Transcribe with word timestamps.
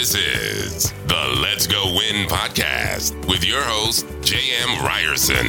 This 0.00 0.14
is 0.14 0.92
the 1.08 1.40
Let's 1.42 1.66
Go 1.66 1.84
Win 1.94 2.26
podcast 2.26 3.14
with 3.28 3.44
your 3.44 3.60
host, 3.62 4.06
J.M. 4.22 4.82
Ryerson. 4.82 5.46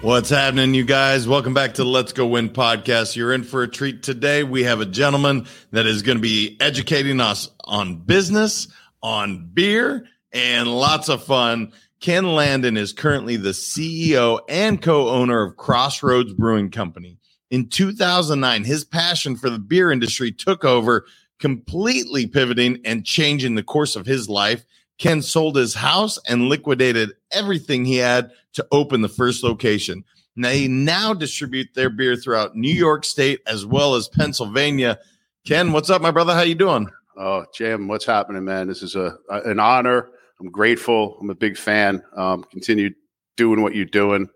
What's 0.00 0.28
happening, 0.28 0.74
you 0.74 0.84
guys? 0.84 1.28
Welcome 1.28 1.54
back 1.54 1.74
to 1.74 1.84
the 1.84 1.88
Let's 1.88 2.12
Go 2.12 2.26
Win 2.26 2.48
podcast. 2.48 3.14
You're 3.14 3.32
in 3.32 3.44
for 3.44 3.62
a 3.62 3.68
treat 3.68 4.02
today. 4.02 4.42
We 4.42 4.64
have 4.64 4.80
a 4.80 4.86
gentleman 4.86 5.46
that 5.70 5.86
is 5.86 6.02
going 6.02 6.18
to 6.18 6.22
be 6.22 6.56
educating 6.58 7.20
us 7.20 7.48
on 7.62 7.98
business, 7.98 8.66
on 9.04 9.50
beer, 9.54 10.08
and 10.32 10.68
lots 10.68 11.08
of 11.08 11.22
fun. 11.22 11.70
Ken 12.00 12.26
Landon 12.26 12.76
is 12.76 12.92
currently 12.92 13.36
the 13.36 13.50
CEO 13.50 14.40
and 14.48 14.82
co 14.82 15.10
owner 15.10 15.44
of 15.44 15.56
Crossroads 15.56 16.32
Brewing 16.32 16.72
Company. 16.72 17.18
In 17.52 17.68
2009, 17.68 18.64
his 18.64 18.82
passion 18.82 19.36
for 19.36 19.50
the 19.50 19.58
beer 19.58 19.92
industry 19.92 20.32
took 20.32 20.64
over, 20.64 21.04
completely 21.38 22.26
pivoting 22.26 22.80
and 22.82 23.04
changing 23.04 23.56
the 23.56 23.62
course 23.62 23.94
of 23.94 24.06
his 24.06 24.26
life. 24.26 24.64
Ken 24.96 25.20
sold 25.20 25.56
his 25.56 25.74
house 25.74 26.18
and 26.26 26.48
liquidated 26.48 27.12
everything 27.30 27.84
he 27.84 27.98
had 27.98 28.30
to 28.54 28.66
open 28.72 29.02
the 29.02 29.08
first 29.08 29.42
location. 29.44 30.02
They 30.34 30.66
now 30.66 31.12
distribute 31.12 31.68
their 31.74 31.90
beer 31.90 32.16
throughout 32.16 32.56
New 32.56 32.72
York 32.72 33.04
State 33.04 33.40
as 33.46 33.66
well 33.66 33.96
as 33.96 34.08
Pennsylvania. 34.08 34.98
Ken, 35.46 35.72
what's 35.72 35.90
up, 35.90 36.00
my 36.00 36.10
brother? 36.10 36.32
How 36.32 36.40
you 36.40 36.54
doing? 36.54 36.88
Oh, 37.18 37.44
Jim, 37.52 37.86
what's 37.86 38.06
happening, 38.06 38.44
man? 38.44 38.66
This 38.66 38.82
is 38.82 38.96
a 38.96 39.18
an 39.28 39.60
honor. 39.60 40.08
I'm 40.40 40.50
grateful. 40.50 41.18
I'm 41.20 41.28
a 41.28 41.34
big 41.34 41.58
fan. 41.58 42.02
Um, 42.16 42.44
continue 42.44 42.94
doing 43.36 43.60
what 43.60 43.74
you're 43.74 43.84
doing, 43.84 44.30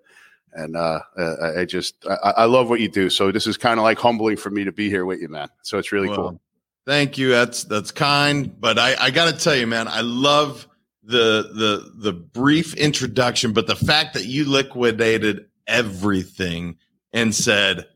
and 0.57 0.75
uh, 0.75 1.01
I, 1.17 1.61
I 1.61 1.65
just 1.65 1.95
I, 2.09 2.33
I, 2.39 2.45
love 2.47 2.69
what 2.69 2.81
you 2.81 2.89
do. 2.89 3.11
So 3.11 3.31
this 3.31 3.47
is 3.47 3.57
kind 3.57 3.79
of 3.79 3.85
like 3.85 3.99
humbling 3.99 4.37
for 4.37 4.51
me 4.51 4.65
to 4.65 4.73
be 4.73 4.89
here 4.89 5.05
with 5.05 5.21
you, 5.21 5.29
man. 5.29 5.49
So 5.63 5.79
it's 5.79 5.93
really 5.93 6.09
well, 6.09 6.17
cool. 6.17 6.41
Thank 6.87 7.19
you. 7.19 7.29
That's 7.29 7.65
that's 7.65 7.93
kind, 7.93 8.59
but 8.59 8.79
I 8.79 8.97
I 8.99 9.11
got 9.11 9.33
to 9.33 9.39
tell 9.39 9.55
you, 9.55 9.67
man, 9.67 9.87
I 9.87 10.01
love 10.01 10.67
the 11.05 11.51
the 11.53 11.93
the 11.97 12.13
brief 12.13 12.75
introduction, 12.75 13.53
but 13.53 13.67
the 13.67 13.77
fact 13.77 14.15
that 14.15 14.25
you 14.25 14.47
liquidated 14.47 15.47
everything 15.67 16.77
and 17.13 17.35
said, 17.35 17.87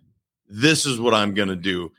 "This 0.48 0.86
is 0.86 1.00
what 1.00 1.14
I'm 1.14 1.34
going 1.34 1.48
to 1.48 1.56
do." 1.56 1.92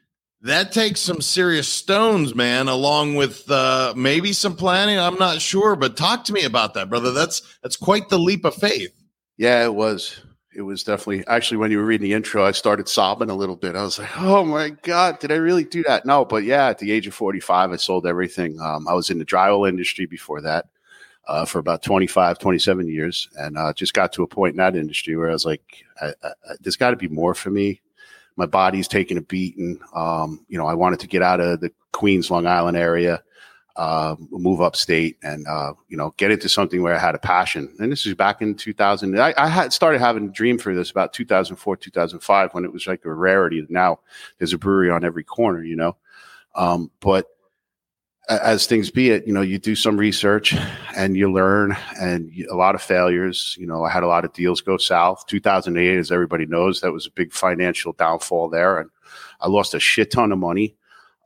That 0.44 0.72
takes 0.72 1.00
some 1.00 1.22
serious 1.22 1.68
stones, 1.68 2.34
man, 2.34 2.68
along 2.68 3.16
with 3.16 3.50
uh, 3.50 3.94
maybe 3.96 4.34
some 4.34 4.56
planning. 4.56 4.98
I'm 5.00 5.18
not 5.20 5.40
sure, 5.40 5.76
but 5.76 5.98
talk 5.98 6.24
to 6.26 6.34
me 6.34 6.46
about 6.46 6.76
that, 6.76 6.90
brother. 6.90 7.12
That's 7.12 7.42
that's 7.64 7.76
quite 7.76 8.10
the 8.10 8.20
leap 8.20 8.46
of 8.46 8.54
faith. 8.54 8.94
Yeah, 9.38 9.64
it 9.64 9.74
was. 9.74 10.20
It 10.54 10.64
was 10.64 10.84
definitely 10.84 11.26
actually 11.28 11.58
when 11.58 11.72
you 11.72 11.78
were 11.78 11.86
reading 11.86 12.10
the 12.10 12.14
intro, 12.14 12.44
I 12.44 12.52
started 12.52 12.90
sobbing 12.90 13.30
a 13.30 13.36
little 13.36 13.56
bit. 13.56 13.76
I 13.76 13.84
was 13.84 13.98
like, 13.98 14.10
"Oh 14.18 14.44
my 14.44 14.70
god, 14.70 15.20
did 15.20 15.32
I 15.32 15.36
really 15.36 15.64
do 15.64 15.82
that?" 15.84 16.06
No, 16.06 16.26
but 16.26 16.44
yeah, 16.44 16.68
at 16.68 16.78
the 16.78 16.92
age 16.92 17.08
of 17.08 17.14
45, 17.14 17.72
I 17.72 17.76
sold 17.78 18.06
everything. 18.06 18.60
Um, 18.60 18.86
I 18.88 18.94
was 18.94 19.10
in 19.10 19.18
the 19.18 19.26
drywall 19.26 19.68
industry 19.68 20.06
before 20.06 20.42
that 20.42 20.66
uh, 21.28 21.46
for 21.46 21.60
about 21.60 21.84
25, 21.84 22.38
27 22.38 22.88
years, 22.90 23.30
and 23.38 23.58
uh, 23.58 23.72
just 23.72 23.94
got 23.94 24.12
to 24.14 24.24
a 24.24 24.28
point 24.28 24.54
in 24.54 24.58
that 24.58 24.76
industry 24.76 25.16
where 25.16 25.30
I 25.30 25.34
was 25.34 25.46
like, 25.46 25.86
I, 26.02 26.14
I, 26.22 26.32
"There's 26.60 26.76
got 26.76 26.92
to 26.92 26.98
be 26.98 27.08
more 27.08 27.34
for 27.34 27.50
me." 27.50 27.82
My 28.36 28.46
body's 28.46 28.90
taking 28.90 29.18
a 29.18 29.22
beating. 29.22 29.80
Um, 29.94 30.46
you 30.50 30.58
know, 30.58 30.66
I 30.66 30.74
wanted 30.74 31.00
to 31.02 31.08
get 31.08 31.22
out 31.22 31.40
of 31.40 31.62
the 31.62 31.72
Queens, 31.94 32.30
Long 32.30 32.46
Island 32.46 32.76
area, 32.76 33.24
uh, 33.76 34.16
move 34.32 34.62
upstate, 34.62 35.18
and 35.24 35.48
uh, 35.48 35.74
you 35.88 35.98
know, 35.98 36.14
get 36.18 36.32
into 36.32 36.50
something 36.50 36.82
where 36.82 36.96
I 36.96 37.00
had 37.00 37.16
a 37.16 37.20
passion. 37.20 37.74
And 37.80 37.92
this 37.92 38.06
is 38.06 38.14
back 38.14 38.42
in 38.42 38.56
2000. 38.56 39.20
I, 39.20 39.34
I 39.38 39.48
had 39.48 39.74
started 39.74 40.00
having 40.00 40.26
a 40.26 40.32
dream 40.32 40.58
for 40.58 40.74
this 40.76 40.92
about 40.92 41.14
2004, 41.14 41.78
2005, 41.78 42.54
when 42.54 42.66
it 42.66 42.74
was 42.74 42.88
like 42.88 43.06
a 43.06 43.14
rarity. 43.14 43.66
Now 43.70 44.00
there's 44.38 44.54
a 44.54 44.58
brewery 44.58 44.90
on 44.90 45.04
every 45.04 45.24
corner, 45.24 45.64
you 45.64 45.76
know. 45.76 45.96
Um, 46.56 46.92
but 47.00 47.28
as 48.30 48.68
things 48.68 48.92
be 48.92 49.10
it, 49.10 49.26
you 49.28 49.34
know, 49.34 49.42
you 49.42 49.58
do 49.58 49.76
some 49.76 49.98
research 49.98 50.56
and 50.96 51.18
you 51.18 51.32
learn 51.32 51.76
and 52.00 52.32
you, 52.32 52.48
a 52.52 52.56
lot 52.56 52.76
of 52.76 52.82
failures. 52.82 53.56
You 53.60 53.68
know, 53.68 53.84
I 53.84 53.90
had 53.90 54.04
a 54.04 54.08
lot 54.08 54.26
of 54.26 54.34
deals 54.34 54.62
go 54.62 54.78
south. 54.78 55.26
2008, 55.28 55.98
as 55.98 56.12
everybody 56.12 56.46
knows, 56.46 56.82
that 56.82 56.94
was 56.94 57.08
a 57.08 57.12
big 57.12 57.34
financial 57.34 57.94
downfall 57.94 58.50
there. 58.50 58.80
And 58.80 58.90
I 59.42 59.48
lost 59.48 59.74
a 59.74 59.80
shit 59.80 60.12
ton 60.12 60.32
of 60.32 60.38
money. 60.38 60.76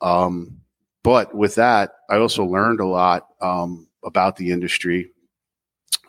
Um, 0.01 0.61
but 1.05 1.35
with 1.35 1.53
that, 1.53 1.91
I 2.09 2.17
also 2.17 2.43
learned 2.43 2.79
a 2.79 2.88
lot 2.88 3.27
um, 3.39 3.88
about 4.03 4.38
the 4.38 4.51
industry. 4.51 5.11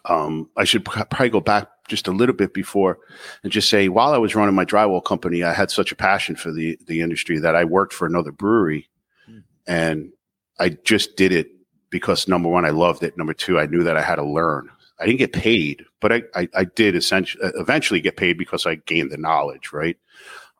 Um, 0.06 0.48
I 0.56 0.64
should 0.64 0.86
probably 0.86 1.28
go 1.28 1.40
back 1.40 1.68
just 1.86 2.08
a 2.08 2.12
little 2.12 2.34
bit 2.34 2.54
before 2.54 2.98
and 3.42 3.52
just 3.52 3.68
say 3.68 3.90
while 3.90 4.14
I 4.14 4.16
was 4.16 4.34
running 4.34 4.54
my 4.54 4.64
drywall 4.64 5.04
company, 5.04 5.44
I 5.44 5.52
had 5.52 5.70
such 5.70 5.92
a 5.92 5.96
passion 5.96 6.34
for 6.34 6.50
the, 6.50 6.78
the 6.86 7.02
industry 7.02 7.38
that 7.40 7.54
I 7.54 7.64
worked 7.64 7.92
for 7.92 8.06
another 8.06 8.32
brewery. 8.32 8.88
Mm. 9.30 9.42
And 9.66 10.12
I 10.58 10.70
just 10.70 11.14
did 11.14 11.30
it 11.30 11.48
because 11.90 12.26
number 12.26 12.48
one, 12.48 12.64
I 12.64 12.70
loved 12.70 13.02
it. 13.02 13.18
Number 13.18 13.34
two, 13.34 13.58
I 13.58 13.66
knew 13.66 13.82
that 13.82 13.98
I 13.98 14.02
had 14.02 14.16
to 14.16 14.24
learn. 14.24 14.70
I 14.98 15.04
didn't 15.04 15.18
get 15.18 15.34
paid, 15.34 15.84
but 16.00 16.10
I, 16.10 16.22
I, 16.34 16.48
I 16.54 16.64
did 16.64 16.96
essentially 16.96 17.52
eventually 17.56 18.00
get 18.00 18.16
paid 18.16 18.38
because 18.38 18.64
I 18.64 18.76
gained 18.76 19.10
the 19.10 19.18
knowledge, 19.18 19.74
right? 19.74 19.98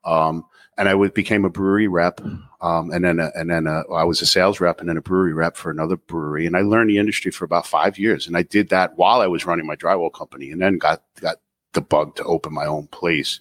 Um, 0.04 0.44
and 0.78 0.88
I 0.88 1.08
became 1.08 1.44
a 1.44 1.50
brewery 1.50 1.88
rep, 1.88 2.20
um, 2.60 2.90
and 2.90 3.04
then 3.04 3.18
a, 3.18 3.30
and 3.34 3.50
then 3.50 3.66
a, 3.66 3.82
I 3.92 4.04
was 4.04 4.20
a 4.20 4.26
sales 4.26 4.60
rep, 4.60 4.80
and 4.80 4.88
then 4.88 4.96
a 4.96 5.02
brewery 5.02 5.32
rep 5.32 5.56
for 5.56 5.70
another 5.70 5.96
brewery, 5.96 6.46
and 6.46 6.56
I 6.56 6.60
learned 6.60 6.90
the 6.90 6.98
industry 6.98 7.30
for 7.30 7.44
about 7.44 7.66
five 7.66 7.98
years, 7.98 8.26
and 8.26 8.36
I 8.36 8.42
did 8.42 8.68
that 8.70 8.96
while 8.96 9.20
I 9.20 9.26
was 9.26 9.46
running 9.46 9.66
my 9.66 9.76
drywall 9.76 10.12
company, 10.12 10.50
and 10.50 10.60
then 10.60 10.78
got 10.78 11.02
got 11.20 11.36
the 11.72 11.80
bug 11.80 12.16
to 12.16 12.24
open 12.24 12.52
my 12.52 12.66
own 12.66 12.88
place, 12.88 13.40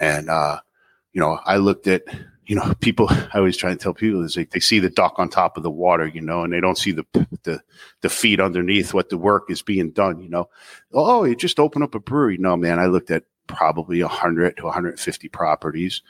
and 0.00 0.28
uh, 0.28 0.60
you 1.12 1.20
know 1.20 1.40
I 1.44 1.56
looked 1.56 1.86
at 1.86 2.02
you 2.46 2.54
know, 2.54 2.74
people, 2.80 3.08
I 3.10 3.28
always 3.34 3.56
try 3.56 3.70
to 3.70 3.76
tell 3.76 3.94
people 3.94 4.24
is 4.24 4.36
like 4.36 4.50
they 4.50 4.60
see 4.60 4.78
the 4.78 4.90
duck 4.90 5.14
on 5.18 5.28
top 5.28 5.56
of 5.56 5.62
the 5.62 5.70
water, 5.70 6.06
you 6.06 6.20
know, 6.20 6.44
and 6.44 6.52
they 6.52 6.60
don't 6.60 6.78
see 6.78 6.92
the, 6.92 7.04
the, 7.42 7.60
the 8.00 8.08
feet 8.08 8.40
underneath 8.40 8.94
what 8.94 9.10
the 9.10 9.18
work 9.18 9.50
is 9.50 9.62
being 9.62 9.90
done, 9.90 10.20
you 10.20 10.28
know. 10.28 10.48
Oh, 10.92 11.24
you 11.24 11.36
just 11.36 11.60
open 11.60 11.82
up 11.82 11.94
a 11.94 12.00
brewery. 12.00 12.38
No, 12.38 12.56
man, 12.56 12.78
I 12.78 12.86
looked 12.86 13.10
at 13.10 13.24
probably 13.46 14.02
100 14.02 14.56
to 14.56 14.64
150 14.64 15.28
properties. 15.28 16.02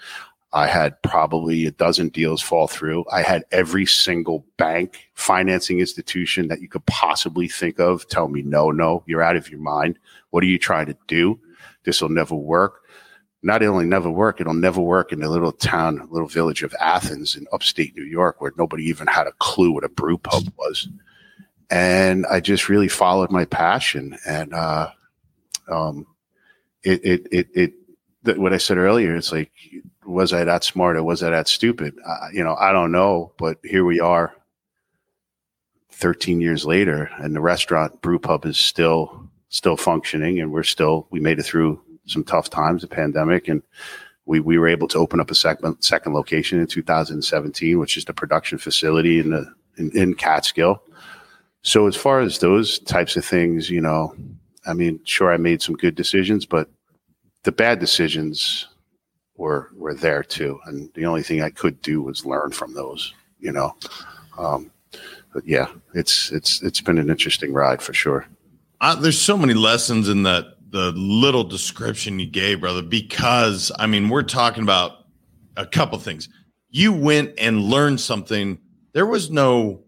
I 0.57 0.67
had 0.67 1.01
probably 1.03 1.67
a 1.67 1.71
dozen 1.71 2.09
deals 2.09 2.41
fall 2.41 2.67
through. 2.67 3.05
I 3.13 3.23
had 3.23 3.45
every 3.53 3.87
single 3.87 4.45
bank, 4.57 5.09
financing 5.15 5.81
institution 5.81 6.49
that 6.49 6.61
you 6.61 6.69
could 6.69 6.87
possibly 6.87 7.47
think 7.47 7.79
of 7.79 8.09
tell 8.09 8.29
me, 8.29 8.43
no, 8.43 8.71
no, 8.71 9.05
you're 9.07 9.23
out 9.23 9.37
of 9.37 9.51
your 9.51 9.61
mind. 9.61 9.99
What 10.31 10.43
are 10.43 10.47
you 10.47 10.59
trying 10.59 10.87
to 10.87 10.97
do? 11.07 11.39
This 11.85 12.01
will 12.01 12.09
never 12.09 12.35
work 12.35 12.83
not 13.47 13.63
only 13.63 13.87
never 13.87 14.11
work, 14.11 14.41
it'll 14.41 14.55
never 14.55 14.81
work 14.81 15.13
in 15.13 15.21
the 15.21 15.29
little 15.29 15.53
town, 15.53 16.09
little 16.11 16.27
village 16.27 16.65
of 16.65 16.75
Athens 16.81 17.37
in 17.37 17.47
upstate 17.53 17.95
New 17.95 18.03
York, 18.03 18.41
where 18.41 18.53
nobody 18.59 18.83
even 18.85 19.07
had 19.07 19.29
a 19.29 19.33
clue 19.39 19.71
what 19.71 19.85
a 19.85 19.89
brew 19.89 20.19
pub 20.19 20.53
was. 20.59 20.89
And 21.71 22.27
I 22.27 22.41
just 22.41 22.69
really 22.69 22.89
followed 22.89 23.31
my 23.31 23.45
passion, 23.45 24.19
and 24.27 24.53
uh, 24.53 24.91
um, 25.69 26.07
it, 26.83 27.05
it, 27.05 27.27
it, 27.31 27.73
it, 28.25 28.39
what 28.39 28.53
I 28.53 28.59
said 28.59 28.79
earlier, 28.79 29.15
it's 29.15 29.31
like, 29.31 29.53
was 30.07 30.33
I 30.33 30.45
that 30.45 30.65
smart 30.65 30.97
or 30.97 31.03
was 31.03 31.23
I 31.23 31.31
that 31.31 31.49
stupid? 31.49 31.95
Uh, 32.07 32.29
you 32.33 32.43
know, 32.45 32.55
I 32.55 32.73
don't 32.73 32.93
know, 32.93 33.33
but 33.39 33.59
here 33.65 33.85
we 33.85 34.01
are, 34.01 34.35
13 35.93 36.41
years 36.41 36.65
later, 36.65 37.11
and 37.19 37.35
the 37.35 37.41
restaurant 37.41 38.01
brew 38.03 38.19
pub 38.19 38.45
is 38.45 38.59
still 38.59 39.29
still 39.49 39.77
functioning, 39.77 40.41
and 40.41 40.53
we're 40.53 40.63
still 40.63 41.07
we 41.11 41.21
made 41.21 41.39
it 41.39 41.45
through 41.45 41.81
some 42.07 42.25
tough 42.25 42.51
times, 42.51 42.83
the 42.83 42.89
pandemic, 42.89 43.49
and 43.49 43.63
we, 44.27 44.41
we 44.41 44.59
were 44.59 44.69
able 44.69 44.89
to 44.89 44.99
open 44.99 45.21
up 45.21 45.31
a 45.31 45.35
second 45.35 45.81
second 45.81 46.13
location 46.13 46.61
in 46.61 46.67
2017, 46.67 47.79
which 47.79 47.97
is 47.97 48.05
the 48.05 48.13
production 48.13 48.59
facility 48.59 49.19
in 49.19 49.31
the 49.31 49.47
in, 49.79 49.97
in 49.97 50.15
Catskill. 50.15 50.83
So 51.63 51.87
as 51.87 51.97
far 51.97 52.21
as 52.21 52.39
those 52.39 52.79
types 52.79 53.17
of 53.17 53.25
things, 53.25 53.71
you 53.71 53.81
know, 53.81 54.15
I 54.67 54.75
mean, 54.75 55.01
sure, 55.05 55.33
I 55.33 55.37
made 55.37 55.63
some 55.63 55.77
good 55.77 55.95
decisions, 55.95 56.47
but 56.47 56.69
the 57.45 57.53
bad 57.53 57.79
decisions 57.79 58.69
were 59.37 59.71
were 59.75 59.95
there 59.95 60.23
too, 60.23 60.59
and 60.67 60.91
the 60.95 61.07
only 61.07 61.23
thing 61.23 61.43
I 61.43 61.51
could 61.51 61.81
do 61.83 62.03
was 62.03 62.27
learn 62.27 62.51
from 62.51 62.75
those, 62.75 63.15
you 63.39 63.53
know. 63.53 63.75
Um, 64.39 64.71
but 65.33 65.47
yeah, 65.47 65.69
it's 65.95 66.31
it's 66.33 66.63
it's 66.63 66.81
been 66.81 66.99
an 66.99 67.11
interesting 67.11 67.53
ride 67.53 67.83
for 67.83 67.93
sure. 67.93 68.27
Uh, 68.81 68.95
there's 68.95 69.21
so 69.21 69.37
many 69.37 69.55
lessons 69.55 70.09
in 70.09 70.23
that 70.25 70.57
the 70.71 70.93
little 70.93 71.45
description 71.45 72.19
you 72.19 72.27
gave, 72.27 72.61
brother, 72.61 72.83
because 72.83 73.73
I 73.79 73.87
mean, 73.87 74.09
we're 74.09 74.23
talking 74.23 74.63
about 74.63 75.07
a 75.57 75.67
couple 75.67 75.99
things. 75.99 76.29
You 76.71 76.93
went 76.93 77.33
and 77.39 77.63
learned 77.63 78.01
something. 78.01 78.59
There 78.93 79.07
was 79.07 79.31
no, 79.31 79.85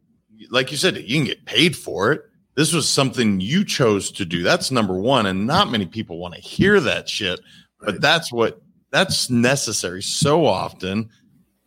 like 0.51 0.71
you 0.71 0.77
said, 0.77 0.97
you 0.97 1.17
can 1.17 1.25
get 1.25 1.45
paid 1.45 1.77
for 1.77 2.13
it. 2.13 2.23
This 2.55 2.73
was 2.73 2.89
something 2.89 3.41
you 3.41 3.65
chose 3.65 4.11
to 4.13 4.25
do. 4.25 4.43
That's 4.43 4.71
number 4.71 4.99
one. 4.99 5.27
And 5.27 5.47
not 5.47 5.71
many 5.71 5.87
people 5.87 6.19
want 6.19 6.35
to 6.35 6.41
hear 6.41 6.81
that 6.81 7.09
shit, 7.09 7.41
but 7.81 7.93
right. 7.93 8.01
that's 8.01 8.33
what 8.33 8.61
that's 8.91 9.31
necessary 9.31 10.03
so 10.03 10.47
often. 10.47 11.11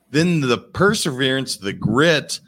Then 0.10 0.42
the 0.42 0.58
perseverance, 0.58 1.58
the 1.58 1.74
grit, 1.74 2.40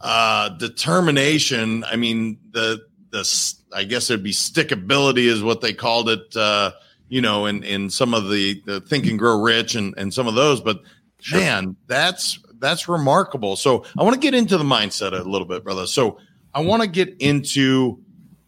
uh, 0.00 0.50
determination. 0.50 1.84
I 1.84 1.96
mean, 1.96 2.38
the 2.50 2.84
the 3.10 3.54
I 3.74 3.84
guess 3.84 4.10
it'd 4.10 4.22
be 4.22 4.32
stickability 4.32 5.26
is 5.26 5.42
what 5.42 5.60
they 5.60 5.72
called 5.72 6.08
it. 6.10 6.36
Uh, 6.36 6.72
you 7.08 7.20
know, 7.20 7.46
in 7.46 7.62
in 7.62 7.88
some 7.90 8.14
of 8.14 8.28
the 8.28 8.60
the 8.66 8.80
Think 8.82 9.06
and 9.06 9.18
Grow 9.18 9.40
Rich 9.40 9.74
and 9.74 9.94
and 9.96 10.12
some 10.12 10.26
of 10.26 10.34
those, 10.34 10.60
but 10.60 10.82
Sure. 11.20 11.40
man, 11.40 11.76
that's 11.86 12.38
that's 12.58 12.88
remarkable. 12.88 13.56
So 13.56 13.84
I 13.98 14.02
want 14.02 14.14
to 14.14 14.20
get 14.20 14.34
into 14.34 14.58
the 14.58 14.64
mindset 14.64 15.18
a 15.18 15.22
little 15.28 15.46
bit, 15.46 15.64
brother. 15.64 15.86
So 15.86 16.18
I 16.54 16.60
want 16.60 16.82
to 16.82 16.88
get 16.88 17.16
into 17.20 17.98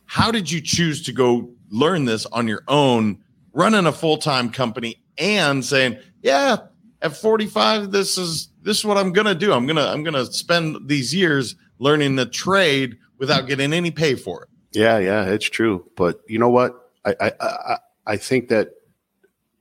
how 0.05 0.31
did 0.31 0.51
you 0.51 0.61
choose 0.61 1.03
to 1.05 1.13
go 1.13 1.51
learn 1.71 2.05
this 2.05 2.25
on 2.27 2.47
your 2.49 2.63
own, 2.69 3.19
running 3.53 3.87
a 3.87 3.93
full 3.93 4.19
time 4.19 4.51
company, 4.51 5.03
and 5.19 5.65
saying, 5.65 5.99
yeah, 6.23 6.59
at 7.03 7.17
45, 7.17 7.91
this 7.91 8.19
is 8.19 8.49
this 8.63 8.79
is 8.79 8.85
what 8.85 8.99
I'm 8.99 9.13
gonna 9.13 9.35
do. 9.35 9.53
I'm 9.53 9.67
gonna 9.67 9.87
I'm 9.87 10.03
gonna 10.03 10.27
spend 10.27 10.89
these 10.89 11.15
years 11.15 11.57
learning 11.79 12.17
the 12.17 12.27
trade 12.27 12.99
without 13.19 13.47
getting 13.47 13.73
any 13.73 13.91
pay 13.91 14.15
for 14.15 14.43
it. 14.43 14.49
Yeah, 14.73 14.99
yeah, 14.99 15.25
it's 15.25 15.49
true. 15.49 15.89
But 15.97 16.21
you 16.29 16.39
know 16.39 16.51
what? 16.51 16.91
I 17.05 17.15
I 17.21 17.33
I, 17.41 17.79
I 18.07 18.17
think 18.17 18.49
that 18.49 18.71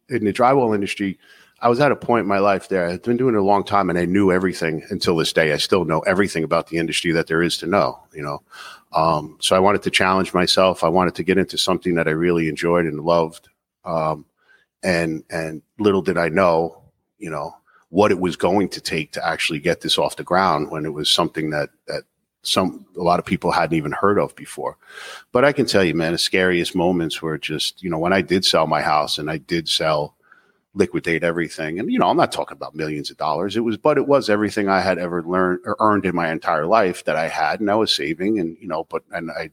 in 0.10 0.26
the 0.26 0.34
drywall 0.34 0.74
industry, 0.74 1.20
I 1.60 1.70
was 1.70 1.80
at 1.80 1.92
a 1.92 1.96
point 1.96 2.22
in 2.22 2.28
my 2.28 2.40
life 2.40 2.70
there. 2.70 2.88
I've 2.88 3.04
been 3.04 3.18
doing 3.18 3.36
it 3.36 3.40
a 3.40 3.44
long 3.44 3.64
time, 3.64 3.90
and 3.90 3.98
I 3.98 4.06
knew 4.06 4.32
everything 4.32 4.84
until 4.90 5.16
this 5.16 5.34
day. 5.34 5.54
I 5.54 5.58
still 5.58 5.86
know 5.86 6.00
everything 6.02 6.44
about 6.44 6.68
the 6.68 6.78
industry 6.78 7.12
that 7.14 7.28
there 7.28 7.42
is 7.42 7.58
to 7.60 7.68
know. 7.68 8.00
You 8.14 8.24
know, 8.24 8.44
um, 8.94 9.38
so 9.42 9.56
I 9.56 9.60
wanted 9.60 9.84
to 9.84 9.92
challenge 9.92 10.34
myself. 10.34 10.84
I 10.84 10.90
wanted 10.90 11.16
to 11.16 11.24
get 11.24 11.38
into 11.38 11.58
something 11.58 11.96
that 11.96 12.08
I 12.08 12.12
really 12.12 12.50
enjoyed 12.50 12.86
and 12.86 13.00
loved. 13.00 13.50
Um, 13.86 14.26
and 14.84 15.24
and 15.30 15.62
little 15.80 16.02
did 16.02 16.18
I 16.18 16.30
know, 16.30 16.84
you 17.18 17.30
know, 17.30 17.56
what 17.90 18.12
it 18.12 18.20
was 18.20 18.36
going 18.36 18.70
to 18.70 18.82
take 18.82 19.12
to 19.14 19.26
actually 19.26 19.60
get 19.60 19.82
this 19.82 19.98
off 19.98 20.16
the 20.16 20.24
ground 20.24 20.72
when 20.72 20.86
it 20.86 20.94
was 20.94 21.10
something 21.10 21.50
that 21.52 21.70
that 21.88 22.04
some 22.44 22.86
a 22.96 23.02
lot 23.02 23.20
of 23.20 23.26
people 23.26 23.52
hadn't 23.52 23.78
even 23.78 23.92
heard 23.92 24.20
of 24.20 24.36
before. 24.36 24.78
But 25.32 25.46
I 25.46 25.52
can 25.52 25.66
tell 25.66 25.84
you, 25.84 25.94
man, 25.94 26.14
the 26.14 26.18
scariest 26.18 26.76
moments 26.76 27.22
were 27.22 27.38
just, 27.38 27.84
you 27.84 27.90
know, 27.90 28.00
when 28.00 28.14
I 28.14 28.22
did 28.22 28.46
sell 28.46 28.68
my 28.68 28.82
house 28.82 29.18
and 29.18 29.30
I 29.30 29.38
did 29.38 29.68
sell 29.68 30.16
liquidate 30.78 31.24
everything. 31.24 31.80
And 31.80 31.92
you 31.92 32.00
know, 32.00 32.08
I'm 32.08 32.18
not 32.18 32.32
talking 32.32 32.56
about 32.56 32.76
millions 32.76 33.10
of 33.12 33.18
dollars. 33.18 33.58
It 33.58 33.62
was, 33.62 33.78
but 33.78 33.98
it 33.98 34.08
was 34.08 34.30
everything 34.30 34.70
I 34.70 34.80
had 34.80 34.98
ever 34.98 35.24
learned 35.24 35.60
or 35.66 35.76
earned 35.80 36.06
in 36.06 36.16
my 36.16 36.32
entire 36.32 36.66
life 36.66 37.04
that 37.06 37.16
I 37.16 37.28
had, 37.28 37.60
and 37.60 37.70
I 37.70 37.76
was 37.76 37.94
saving. 37.94 38.40
And 38.40 38.58
you 38.62 38.68
know, 38.68 38.86
but 38.86 39.04
and 39.12 39.32
I 39.32 39.52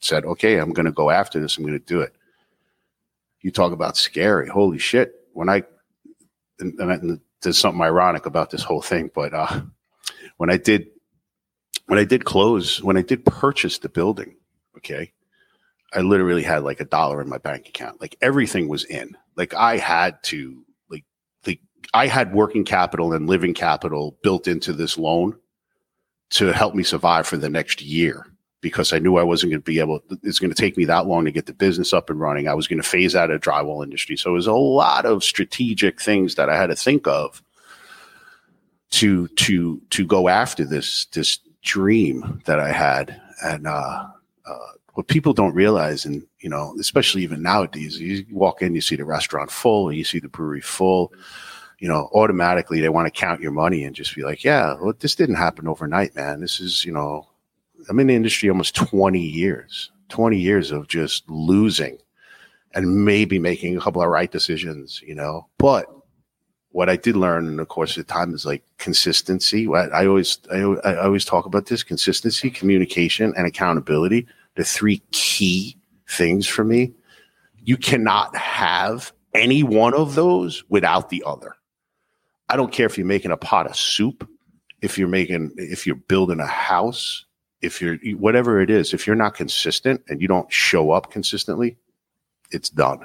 said, 0.00 0.24
okay, 0.24 0.56
I'm 0.56 0.72
going 0.72 0.86
to 0.86 0.92
go 0.92 1.10
after 1.10 1.38
this. 1.38 1.56
I'm 1.56 1.64
going 1.64 1.78
to 1.78 1.84
do 1.84 2.00
it. 2.00 2.14
You 3.42 3.50
talk 3.50 3.72
about 3.72 3.96
scary. 3.96 4.48
Holy 4.48 4.78
shit! 4.78 5.14
When 5.32 5.48
I 5.48 5.64
and, 6.60 6.78
and, 6.78 7.20
there's 7.42 7.58
something 7.58 7.82
ironic 7.82 8.24
about 8.24 8.50
this 8.50 8.62
whole 8.62 8.82
thing, 8.82 9.10
but 9.12 9.34
uh, 9.34 9.62
when 10.36 10.48
I 10.48 10.56
did 10.56 10.86
when 11.86 11.98
I 11.98 12.04
did 12.04 12.24
close, 12.24 12.80
when 12.80 12.96
I 12.96 13.02
did 13.02 13.24
purchase 13.24 13.78
the 13.78 13.88
building, 13.88 14.36
okay, 14.76 15.12
I 15.92 16.00
literally 16.00 16.44
had 16.44 16.62
like 16.62 16.80
a 16.80 16.84
dollar 16.84 17.20
in 17.20 17.28
my 17.28 17.38
bank 17.38 17.68
account. 17.68 18.00
Like 18.00 18.16
everything 18.22 18.68
was 18.68 18.84
in. 18.84 19.16
Like 19.36 19.54
I 19.54 19.76
had 19.76 20.22
to 20.24 20.64
like 20.88 21.04
like 21.46 21.60
I 21.92 22.06
had 22.06 22.32
working 22.32 22.64
capital 22.64 23.12
and 23.12 23.26
living 23.26 23.54
capital 23.54 24.16
built 24.22 24.46
into 24.46 24.72
this 24.72 24.96
loan 24.96 25.36
to 26.30 26.52
help 26.52 26.74
me 26.74 26.82
survive 26.82 27.26
for 27.26 27.36
the 27.36 27.50
next 27.50 27.82
year 27.82 28.31
because 28.62 28.94
I 28.94 28.98
knew 28.98 29.18
I 29.18 29.22
wasn't 29.22 29.52
going 29.52 29.60
to 29.60 29.64
be 29.64 29.80
able 29.80 30.02
it's 30.22 30.38
going 30.38 30.52
to 30.52 30.60
take 30.60 30.78
me 30.78 30.86
that 30.86 31.06
long 31.06 31.26
to 31.26 31.30
get 31.30 31.44
the 31.44 31.52
business 31.52 31.92
up 31.92 32.08
and 32.08 32.18
running. 32.18 32.48
I 32.48 32.54
was 32.54 32.66
going 32.66 32.80
to 32.80 32.88
phase 32.88 33.14
out 33.14 33.30
of 33.30 33.42
drywall 33.42 33.84
industry. 33.84 34.16
So 34.16 34.30
it 34.30 34.34
was 34.34 34.46
a 34.46 34.54
lot 34.54 35.04
of 35.04 35.22
strategic 35.22 36.00
things 36.00 36.36
that 36.36 36.48
I 36.48 36.56
had 36.56 36.68
to 36.68 36.76
think 36.76 37.06
of 37.06 37.42
to 38.90 39.28
to 39.28 39.82
to 39.90 40.06
go 40.06 40.28
after 40.28 40.64
this 40.64 41.04
this 41.06 41.38
dream 41.62 42.40
that 42.46 42.58
I 42.58 42.72
had 42.72 43.20
and 43.44 43.66
uh 43.66 44.06
uh 44.46 44.72
what 44.94 45.08
people 45.08 45.32
don't 45.32 45.54
realize, 45.54 46.04
and 46.04 46.22
you 46.40 46.50
know, 46.50 46.74
especially 46.78 47.22
even 47.22 47.42
nowadays, 47.42 47.98
you 47.98 48.26
walk 48.30 48.62
in, 48.62 48.74
you 48.74 48.80
see 48.80 48.96
the 48.96 49.04
restaurant 49.04 49.50
full, 49.50 49.92
you 49.92 50.04
see 50.04 50.18
the 50.18 50.28
brewery 50.28 50.60
full, 50.60 51.12
you 51.78 51.88
know, 51.88 52.10
automatically 52.14 52.80
they 52.80 52.90
want 52.90 53.06
to 53.06 53.20
count 53.20 53.40
your 53.40 53.52
money 53.52 53.84
and 53.84 53.96
just 53.96 54.14
be 54.14 54.22
like, 54.22 54.44
yeah, 54.44 54.74
well, 54.80 54.92
this 55.00 55.14
didn't 55.14 55.36
happen 55.36 55.66
overnight, 55.66 56.14
man. 56.14 56.40
This 56.40 56.60
is, 56.60 56.84
you 56.84 56.92
know, 56.92 57.26
I'm 57.88 58.00
in 58.00 58.06
the 58.06 58.14
industry 58.14 58.48
almost 58.48 58.74
20 58.74 59.20
years, 59.20 59.90
20 60.08 60.38
years 60.38 60.70
of 60.70 60.88
just 60.88 61.28
losing 61.28 61.98
and 62.74 63.04
maybe 63.04 63.38
making 63.38 63.76
a 63.76 63.80
couple 63.80 64.02
of 64.02 64.08
right 64.08 64.30
decisions, 64.30 65.02
you 65.02 65.14
know, 65.14 65.46
but 65.58 65.86
what 66.70 66.88
I 66.88 66.96
did 66.96 67.16
learn 67.16 67.46
in 67.46 67.56
the 67.56 67.66
course 67.66 67.96
of 67.96 68.06
the 68.06 68.12
time 68.12 68.34
is 68.34 68.46
like 68.46 68.62
consistency. 68.78 69.68
I 69.68 70.06
always, 70.06 70.38
I, 70.50 70.60
I 70.60 71.04
always 71.04 71.24
talk 71.24 71.44
about 71.44 71.66
this 71.66 71.82
consistency, 71.82 72.50
communication, 72.50 73.34
and 73.36 73.46
accountability 73.46 74.26
the 74.54 74.64
three 74.64 75.02
key 75.12 75.76
things 76.08 76.46
for 76.46 76.64
me. 76.64 76.92
You 77.64 77.76
cannot 77.76 78.36
have 78.36 79.12
any 79.34 79.62
one 79.62 79.94
of 79.94 80.14
those 80.14 80.64
without 80.68 81.08
the 81.08 81.22
other. 81.24 81.56
I 82.48 82.56
don't 82.56 82.72
care 82.72 82.86
if 82.86 82.98
you're 82.98 83.06
making 83.06 83.30
a 83.30 83.36
pot 83.36 83.66
of 83.66 83.76
soup, 83.76 84.28
if 84.82 84.98
you're 84.98 85.08
making, 85.08 85.52
if 85.56 85.86
you're 85.86 85.96
building 85.96 86.40
a 86.40 86.46
house, 86.46 87.24
if 87.62 87.80
you're 87.80 87.96
whatever 88.16 88.60
it 88.60 88.68
is, 88.68 88.92
if 88.92 89.06
you're 89.06 89.16
not 89.16 89.34
consistent 89.34 90.02
and 90.08 90.20
you 90.20 90.28
don't 90.28 90.52
show 90.52 90.90
up 90.90 91.10
consistently, 91.10 91.76
it's 92.50 92.68
done, 92.68 93.00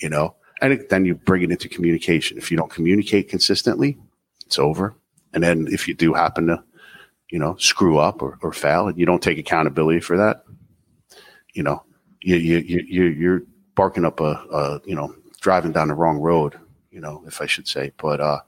you 0.00 0.08
know? 0.08 0.34
And 0.60 0.84
then 0.90 1.04
you 1.04 1.14
bring 1.14 1.42
it 1.42 1.50
into 1.50 1.68
communication. 1.68 2.38
If 2.38 2.50
you 2.50 2.56
don't 2.56 2.70
communicate 2.70 3.28
consistently, 3.28 3.98
it's 4.46 4.58
over. 4.58 4.94
And 5.34 5.42
then 5.42 5.66
if 5.70 5.86
you 5.86 5.94
do 5.94 6.14
happen 6.14 6.46
to, 6.46 6.62
you 7.30 7.38
know, 7.38 7.56
screw 7.56 7.98
up 7.98 8.22
or, 8.22 8.38
or 8.42 8.52
fail 8.52 8.88
and 8.88 8.98
you 8.98 9.06
don't 9.06 9.22
take 9.22 9.38
accountability 9.38 10.00
for 10.00 10.16
that, 10.16 10.44
you 11.52 11.62
know, 11.62 11.82
you 12.20 12.36
you 12.36 12.84
you 12.88 13.04
you're 13.04 13.42
barking 13.74 14.04
up 14.04 14.20
a, 14.20 14.34
a 14.52 14.80
you 14.84 14.94
know 14.94 15.14
driving 15.40 15.72
down 15.72 15.88
the 15.88 15.94
wrong 15.94 16.18
road, 16.18 16.58
you 16.90 17.00
know, 17.00 17.24
if 17.26 17.40
I 17.40 17.46
should 17.46 17.66
say. 17.66 17.92
But 17.96 18.20
uh, 18.20 18.40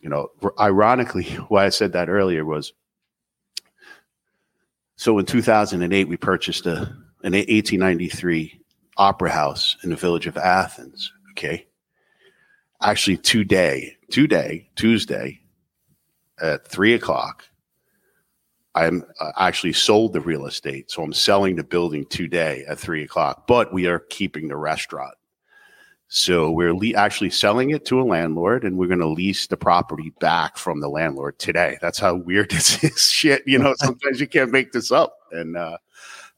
you 0.00 0.08
know, 0.08 0.28
ironically, 0.58 1.24
why 1.48 1.66
I 1.66 1.68
said 1.68 1.92
that 1.92 2.08
earlier 2.08 2.44
was 2.44 2.72
so 4.96 5.18
in 5.18 5.26
2008 5.26 6.08
we 6.08 6.16
purchased 6.16 6.66
a 6.66 6.94
an 7.24 7.34
1893 7.34 8.60
opera 8.96 9.30
house 9.30 9.76
in 9.82 9.90
the 9.90 9.96
village 9.96 10.26
of 10.26 10.36
Athens. 10.36 11.12
Okay, 11.30 11.66
actually 12.82 13.16
today, 13.16 13.96
today, 14.10 14.68
Tuesday, 14.76 15.40
at 16.40 16.66
three 16.66 16.94
o'clock, 16.94 17.44
I'm 18.74 19.04
uh, 19.20 19.32
actually 19.38 19.72
sold 19.72 20.12
the 20.12 20.20
real 20.20 20.46
estate. 20.46 20.90
So 20.90 21.02
I'm 21.02 21.12
selling 21.12 21.56
the 21.56 21.64
building 21.64 22.06
today 22.06 22.64
at 22.68 22.78
three 22.78 23.04
o'clock, 23.04 23.46
but 23.46 23.72
we 23.72 23.86
are 23.86 23.98
keeping 23.98 24.48
the 24.48 24.56
restaurant. 24.56 25.14
So 26.14 26.50
we're 26.50 26.74
le- 26.74 26.92
actually 26.92 27.30
selling 27.30 27.70
it 27.70 27.86
to 27.86 27.98
a 27.98 28.04
landlord 28.04 28.64
and 28.64 28.76
we're 28.76 28.86
going 28.86 28.98
to 28.98 29.08
lease 29.08 29.46
the 29.46 29.56
property 29.56 30.10
back 30.20 30.58
from 30.58 30.80
the 30.80 30.88
landlord 30.90 31.38
today. 31.38 31.78
That's 31.80 31.98
how 31.98 32.16
weird 32.16 32.50
this 32.50 32.84
is 32.84 33.10
shit. 33.10 33.42
You 33.46 33.58
know, 33.58 33.74
sometimes 33.78 34.20
you 34.20 34.26
can't 34.26 34.50
make 34.50 34.72
this 34.72 34.92
up. 34.92 35.16
And, 35.30 35.56
uh, 35.56 35.78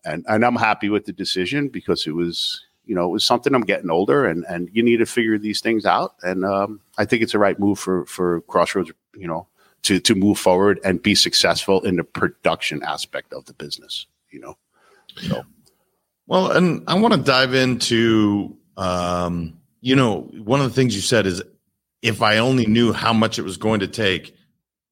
and, 0.04 0.25
and 0.28 0.45
I'm 0.45 0.54
happy 0.54 0.90
with 0.90 1.07
the 1.07 1.12
decision 1.12 1.66
because 1.69 2.07
it 2.07 2.14
was, 2.14 2.64
you 2.85 2.95
know, 2.95 3.07
it 3.07 3.12
was 3.12 3.25
something 3.25 3.52
I'm 3.52 3.62
getting 3.62 3.90
older 3.90 4.26
and, 4.26 4.45
and 4.49 4.71
you 4.73 4.85
need 4.85 4.99
to 4.99 5.07
figure 5.07 5.38
these 5.38 5.61
things 5.61 5.85
out. 5.85 6.14
And, 6.23 6.45
um, 6.45 6.81
I 6.97 7.04
think 7.04 7.25
it's 7.25 7.33
the 7.33 7.40
right 7.40 7.59
move 7.59 7.81
for, 7.81 8.07
for 8.07 8.43
Crossroads, 8.43 8.93
you 9.16 9.26
know, 9.26 9.49
to 9.83 10.00
to 10.00 10.14
move 10.14 10.38
forward 10.38 10.81
and 10.83 11.02
be 11.02 11.14
successful 11.14 11.81
in 11.83 11.97
the 11.97 12.04
production 12.04 12.83
aspect 12.83 13.35
of 13.35 13.45
the 13.45 13.52
business 13.52 14.07
you 14.31 14.40
know 14.40 14.57
so 15.16 15.45
well 16.26 16.50
and 16.52 16.83
i 16.88 16.95
want 16.95 17.12
to 17.12 17.21
dive 17.21 17.52
into 17.52 18.57
um 18.78 19.54
you 19.85 19.95
know 19.95 20.23
one 20.43 20.61
of 20.61 20.67
the 20.67 20.75
things 20.75 20.97
you 20.97 21.03
said 21.03 21.26
is 21.26 21.43
if 22.00 22.23
i 22.23 22.38
only 22.38 22.64
knew 22.64 22.93
how 22.93 23.12
much 23.12 23.38
it 23.38 23.43
was 23.43 23.59
going 23.59 23.81
to 23.81 23.87
take 23.87 24.35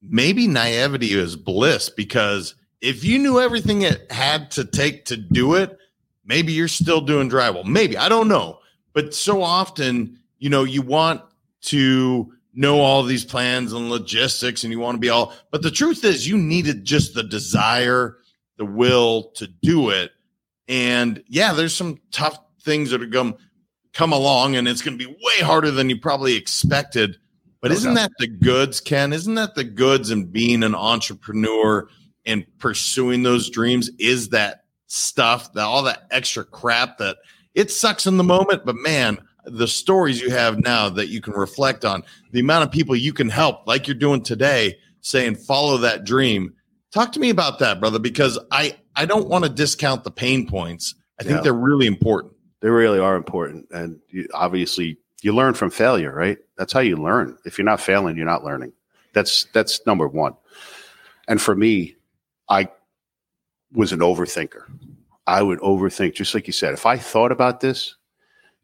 maybe 0.03 0.47
naivety 0.47 1.13
is 1.13 1.35
bliss 1.35 1.89
because 1.89 2.53
if 2.79 3.03
you 3.03 3.17
knew 3.17 3.39
everything 3.39 3.81
it 3.81 4.09
had 4.11 4.51
to 4.51 4.63
take 4.63 5.03
to 5.05 5.17
do 5.17 5.55
it 5.55 5.77
maybe 6.25 6.53
you're 6.53 6.67
still 6.67 7.01
doing 7.01 7.29
drywall. 7.29 7.65
Maybe 7.65 7.97
i 7.97 8.07
don't 8.07 8.27
know. 8.27 8.59
But 8.93 9.15
so 9.15 9.41
often 9.41 10.19
you 10.37 10.49
know 10.49 10.63
you 10.63 10.83
want 10.83 11.21
to 11.63 12.31
know 12.53 12.79
all 12.79 13.01
these 13.01 13.25
plans 13.25 13.73
and 13.73 13.89
logistics 13.89 14.63
and 14.63 14.71
you 14.71 14.79
want 14.79 14.95
to 14.95 14.99
be 14.99 15.09
all 15.09 15.33
but 15.49 15.63
the 15.63 15.71
truth 15.71 16.05
is 16.05 16.27
you 16.27 16.37
needed 16.37 16.85
just 16.85 17.15
the 17.15 17.23
desire 17.23 18.17
the 18.57 18.65
will 18.65 19.31
to 19.37 19.47
do 19.47 19.89
it. 19.89 20.11
And 20.67 21.23
yeah 21.27 21.53
there's 21.53 21.75
some 21.75 21.99
tough 22.11 22.37
things 22.61 22.91
that 22.91 23.01
are 23.01 23.07
come 23.07 23.37
come 23.93 24.11
along 24.11 24.55
and 24.55 24.67
it's 24.67 24.81
going 24.81 24.97
to 24.97 25.05
be 25.05 25.11
way 25.11 25.39
harder 25.41 25.71
than 25.71 25.89
you 25.89 25.99
probably 25.99 26.35
expected 26.35 27.17
but 27.61 27.69
no 27.69 27.77
isn't 27.77 27.93
doubt. 27.93 28.09
that 28.09 28.11
the 28.19 28.27
goods 28.27 28.79
ken 28.79 29.13
isn't 29.13 29.35
that 29.35 29.55
the 29.55 29.63
goods 29.63 30.09
and 30.09 30.31
being 30.31 30.63
an 30.63 30.75
entrepreneur 30.75 31.87
and 32.25 32.45
pursuing 32.59 33.23
those 33.23 33.49
dreams 33.49 33.89
is 33.99 34.29
that 34.29 34.63
stuff 34.87 35.53
that 35.53 35.63
all 35.63 35.83
that 35.83 36.03
extra 36.11 36.43
crap 36.43 36.97
that 36.97 37.17
it 37.55 37.71
sucks 37.71 38.05
in 38.05 38.17
the 38.17 38.23
moment 38.23 38.65
but 38.65 38.75
man 38.75 39.19
the 39.45 39.67
stories 39.67 40.21
you 40.21 40.29
have 40.29 40.59
now 40.59 40.89
that 40.89 41.07
you 41.07 41.21
can 41.21 41.33
reflect 41.33 41.85
on, 41.85 42.03
the 42.31 42.39
amount 42.39 42.63
of 42.63 42.71
people 42.71 42.95
you 42.95 43.13
can 43.13 43.29
help, 43.29 43.67
like 43.67 43.87
you're 43.87 43.95
doing 43.95 44.23
today, 44.23 44.77
saying 45.01 45.35
follow 45.35 45.77
that 45.77 46.05
dream. 46.05 46.53
Talk 46.91 47.11
to 47.13 47.19
me 47.19 47.29
about 47.29 47.59
that, 47.59 47.79
brother, 47.79 47.99
because 47.99 48.39
I 48.51 48.77
I 48.95 49.05
don't 49.05 49.27
want 49.27 49.43
to 49.43 49.49
discount 49.49 50.03
the 50.03 50.11
pain 50.11 50.47
points. 50.47 50.95
I 51.19 51.23
think 51.23 51.37
yeah. 51.37 51.41
they're 51.41 51.53
really 51.53 51.87
important. 51.87 52.32
They 52.63 52.69
really 52.69 52.97
are 52.99 53.17
important, 53.17 53.67
and 53.71 53.99
you, 54.07 54.25
obviously 54.33 54.97
you 55.21 55.35
learn 55.35 55.53
from 55.53 55.69
failure, 55.69 56.13
right? 56.15 56.37
That's 56.57 56.71
how 56.71 56.79
you 56.79 56.95
learn. 56.95 57.37
If 57.43 57.57
you're 57.57 57.65
not 57.65 57.81
failing, 57.81 58.15
you're 58.15 58.25
not 58.25 58.45
learning. 58.45 58.71
That's 59.11 59.47
that's 59.51 59.85
number 59.85 60.07
one. 60.07 60.33
And 61.27 61.41
for 61.41 61.55
me, 61.55 61.97
I 62.47 62.69
was 63.73 63.91
an 63.91 63.99
overthinker. 63.99 64.63
I 65.27 65.43
would 65.43 65.59
overthink, 65.59 66.15
just 66.15 66.33
like 66.33 66.47
you 66.47 66.53
said. 66.53 66.73
If 66.73 66.85
I 66.85 66.97
thought 66.97 67.33
about 67.33 67.59
this, 67.59 67.95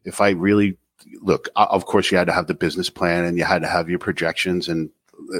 if 0.06 0.22
I 0.22 0.30
really 0.30 0.78
look, 1.20 1.50
of 1.56 1.84
course, 1.84 2.10
you 2.10 2.16
had 2.16 2.26
to 2.26 2.32
have 2.32 2.46
the 2.46 2.54
business 2.54 2.88
plan 2.88 3.26
and 3.26 3.36
you 3.36 3.44
had 3.44 3.60
to 3.60 3.68
have 3.68 3.90
your 3.90 3.98
projections. 3.98 4.66
And 4.66 4.88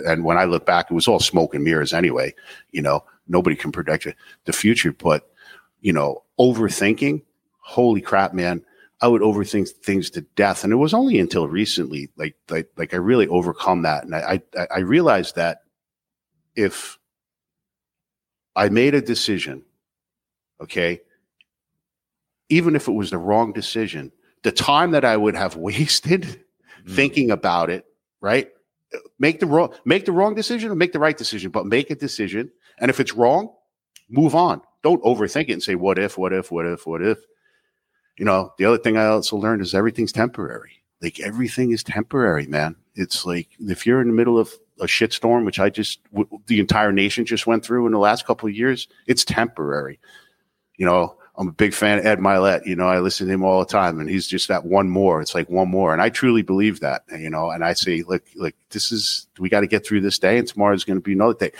and 0.07 0.23
when 0.23 0.37
I 0.37 0.45
look 0.45 0.67
back, 0.67 0.90
it 0.90 0.95
was 0.95 1.09
all 1.09 1.19
smoke 1.19 1.55
and 1.55 1.64
mirrors 1.64 1.95
anyway. 1.95 2.35
You 2.73 2.83
know, 2.83 3.07
nobody 3.26 3.57
can 3.57 3.73
predict 3.73 4.07
the 4.45 4.52
future, 4.52 4.93
but 4.93 5.31
you 5.81 5.95
know, 5.95 6.25
overthinking. 6.38 7.23
Holy 7.70 8.00
crap, 8.00 8.34
man! 8.34 8.64
I 9.00 9.06
would 9.06 9.22
overthink 9.22 9.68
things 9.68 10.10
to 10.10 10.22
death, 10.22 10.64
and 10.64 10.72
it 10.72 10.76
was 10.76 10.92
only 10.92 11.20
until 11.20 11.46
recently, 11.46 12.10
like 12.16 12.34
like 12.48 12.68
like 12.76 12.92
I 12.92 12.96
really 12.96 13.28
overcome 13.28 13.82
that, 13.82 14.02
and 14.02 14.12
I 14.12 14.42
I, 14.58 14.66
I 14.74 14.78
realized 14.80 15.36
that 15.36 15.62
if 16.56 16.98
I 18.56 18.70
made 18.70 18.96
a 18.96 19.00
decision, 19.00 19.62
okay, 20.60 21.00
even 22.48 22.74
if 22.74 22.88
it 22.88 22.92
was 22.92 23.10
the 23.10 23.18
wrong 23.18 23.52
decision, 23.52 24.10
the 24.42 24.50
time 24.50 24.90
that 24.90 25.04
I 25.04 25.16
would 25.16 25.36
have 25.36 25.54
wasted 25.68 26.22
mm-hmm. 26.22 26.92
thinking 26.92 27.30
about 27.30 27.70
it, 27.70 27.84
right? 28.20 28.50
Make 29.20 29.38
the 29.38 29.46
wrong 29.46 29.72
make 29.84 30.06
the 30.06 30.12
wrong 30.12 30.34
decision 30.34 30.72
or 30.72 30.74
make 30.74 30.92
the 30.92 30.98
right 30.98 31.16
decision, 31.16 31.52
but 31.52 31.66
make 31.66 31.88
a 31.90 31.94
decision. 31.94 32.50
And 32.78 32.90
if 32.90 32.98
it's 32.98 33.14
wrong, 33.14 33.54
move 34.08 34.34
on. 34.34 34.60
Don't 34.82 35.04
overthink 35.04 35.50
it 35.50 35.52
and 35.52 35.62
say, 35.62 35.76
what 35.76 36.00
if, 36.00 36.18
what 36.18 36.32
if, 36.32 36.50
what 36.50 36.66
if, 36.66 36.84
what 36.84 37.00
if. 37.00 37.18
You 38.20 38.26
know, 38.26 38.52
the 38.58 38.66
other 38.66 38.76
thing 38.76 38.98
I 38.98 39.06
also 39.06 39.38
learned 39.38 39.62
is 39.62 39.74
everything's 39.74 40.12
temporary. 40.12 40.82
Like 41.00 41.20
everything 41.20 41.70
is 41.70 41.82
temporary, 41.82 42.46
man. 42.46 42.76
It's 42.94 43.24
like 43.24 43.48
if 43.58 43.86
you're 43.86 44.02
in 44.02 44.08
the 44.08 44.14
middle 44.14 44.38
of 44.38 44.52
a 44.78 44.84
shitstorm, 44.84 45.46
which 45.46 45.58
I 45.58 45.70
just 45.70 46.00
w- 46.12 46.28
the 46.46 46.60
entire 46.60 46.92
nation 46.92 47.24
just 47.24 47.46
went 47.46 47.64
through 47.64 47.86
in 47.86 47.92
the 47.92 47.98
last 47.98 48.26
couple 48.26 48.46
of 48.46 48.54
years, 48.54 48.88
it's 49.06 49.24
temporary. 49.24 50.00
You 50.76 50.84
know, 50.84 51.16
I'm 51.38 51.48
a 51.48 51.52
big 51.52 51.72
fan 51.72 51.98
of 51.98 52.04
Ed 52.04 52.18
Mylett. 52.18 52.66
You 52.66 52.76
know, 52.76 52.88
I 52.88 53.00
listen 53.00 53.26
to 53.26 53.32
him 53.32 53.42
all 53.42 53.60
the 53.60 53.64
time, 53.64 53.98
and 53.98 54.10
he's 54.10 54.26
just 54.26 54.48
that 54.48 54.66
one 54.66 54.90
more. 54.90 55.22
It's 55.22 55.34
like 55.34 55.48
one 55.48 55.70
more, 55.70 55.94
and 55.94 56.02
I 56.02 56.10
truly 56.10 56.42
believe 56.42 56.80
that. 56.80 57.04
You 57.18 57.30
know, 57.30 57.48
and 57.48 57.64
I 57.64 57.72
say, 57.72 58.02
look, 58.02 58.24
look, 58.36 58.52
this 58.68 58.92
is 58.92 59.28
we 59.38 59.48
got 59.48 59.60
to 59.60 59.66
get 59.66 59.86
through 59.86 60.02
this 60.02 60.18
day, 60.18 60.36
and 60.36 60.46
tomorrow 60.46 60.74
is 60.74 60.84
going 60.84 60.98
to 60.98 61.02
be 61.02 61.14
another 61.14 61.32
day. 61.32 61.52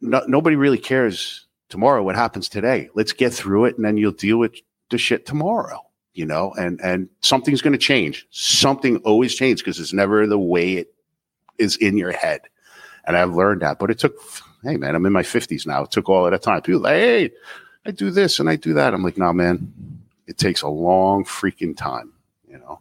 No, 0.00 0.22
nobody 0.26 0.56
really 0.56 0.78
cares 0.78 1.46
tomorrow 1.68 2.02
what 2.02 2.16
happens 2.16 2.48
today. 2.48 2.88
Let's 2.94 3.12
get 3.12 3.34
through 3.34 3.66
it, 3.66 3.76
and 3.76 3.84
then 3.84 3.98
you'll 3.98 4.12
deal 4.12 4.38
with 4.38 4.54
the 4.90 4.98
shit 4.98 5.26
tomorrow. 5.26 5.80
You 6.12 6.26
know, 6.26 6.52
and 6.58 6.80
and 6.82 7.08
something's 7.20 7.62
going 7.62 7.72
to 7.72 7.78
change. 7.78 8.26
Something 8.30 8.96
always 8.98 9.34
changes 9.34 9.62
because 9.62 9.78
it's 9.78 9.92
never 9.92 10.26
the 10.26 10.38
way 10.38 10.74
it 10.74 10.92
is 11.58 11.76
in 11.76 11.96
your 11.96 12.12
head. 12.12 12.42
And 13.06 13.16
I've 13.16 13.34
learned 13.34 13.62
that, 13.62 13.78
but 13.78 13.90
it 13.90 13.98
took. 13.98 14.16
Hey, 14.62 14.76
man, 14.76 14.94
I'm 14.94 15.06
in 15.06 15.12
my 15.14 15.22
50s 15.22 15.66
now. 15.66 15.84
It 15.84 15.90
took 15.90 16.10
all 16.10 16.26
of 16.26 16.32
that 16.32 16.42
time. 16.42 16.60
People, 16.60 16.82
like, 16.82 16.96
hey 16.96 17.30
I 17.86 17.90
do 17.90 18.10
this 18.10 18.40
and 18.40 18.48
I 18.48 18.56
do 18.56 18.74
that. 18.74 18.92
I'm 18.92 19.02
like, 19.02 19.16
no, 19.16 19.26
nah, 19.26 19.32
man, 19.32 19.72
it 20.26 20.38
takes 20.38 20.62
a 20.62 20.68
long 20.68 21.24
freaking 21.24 21.76
time, 21.76 22.12
you 22.48 22.58
know. 22.58 22.80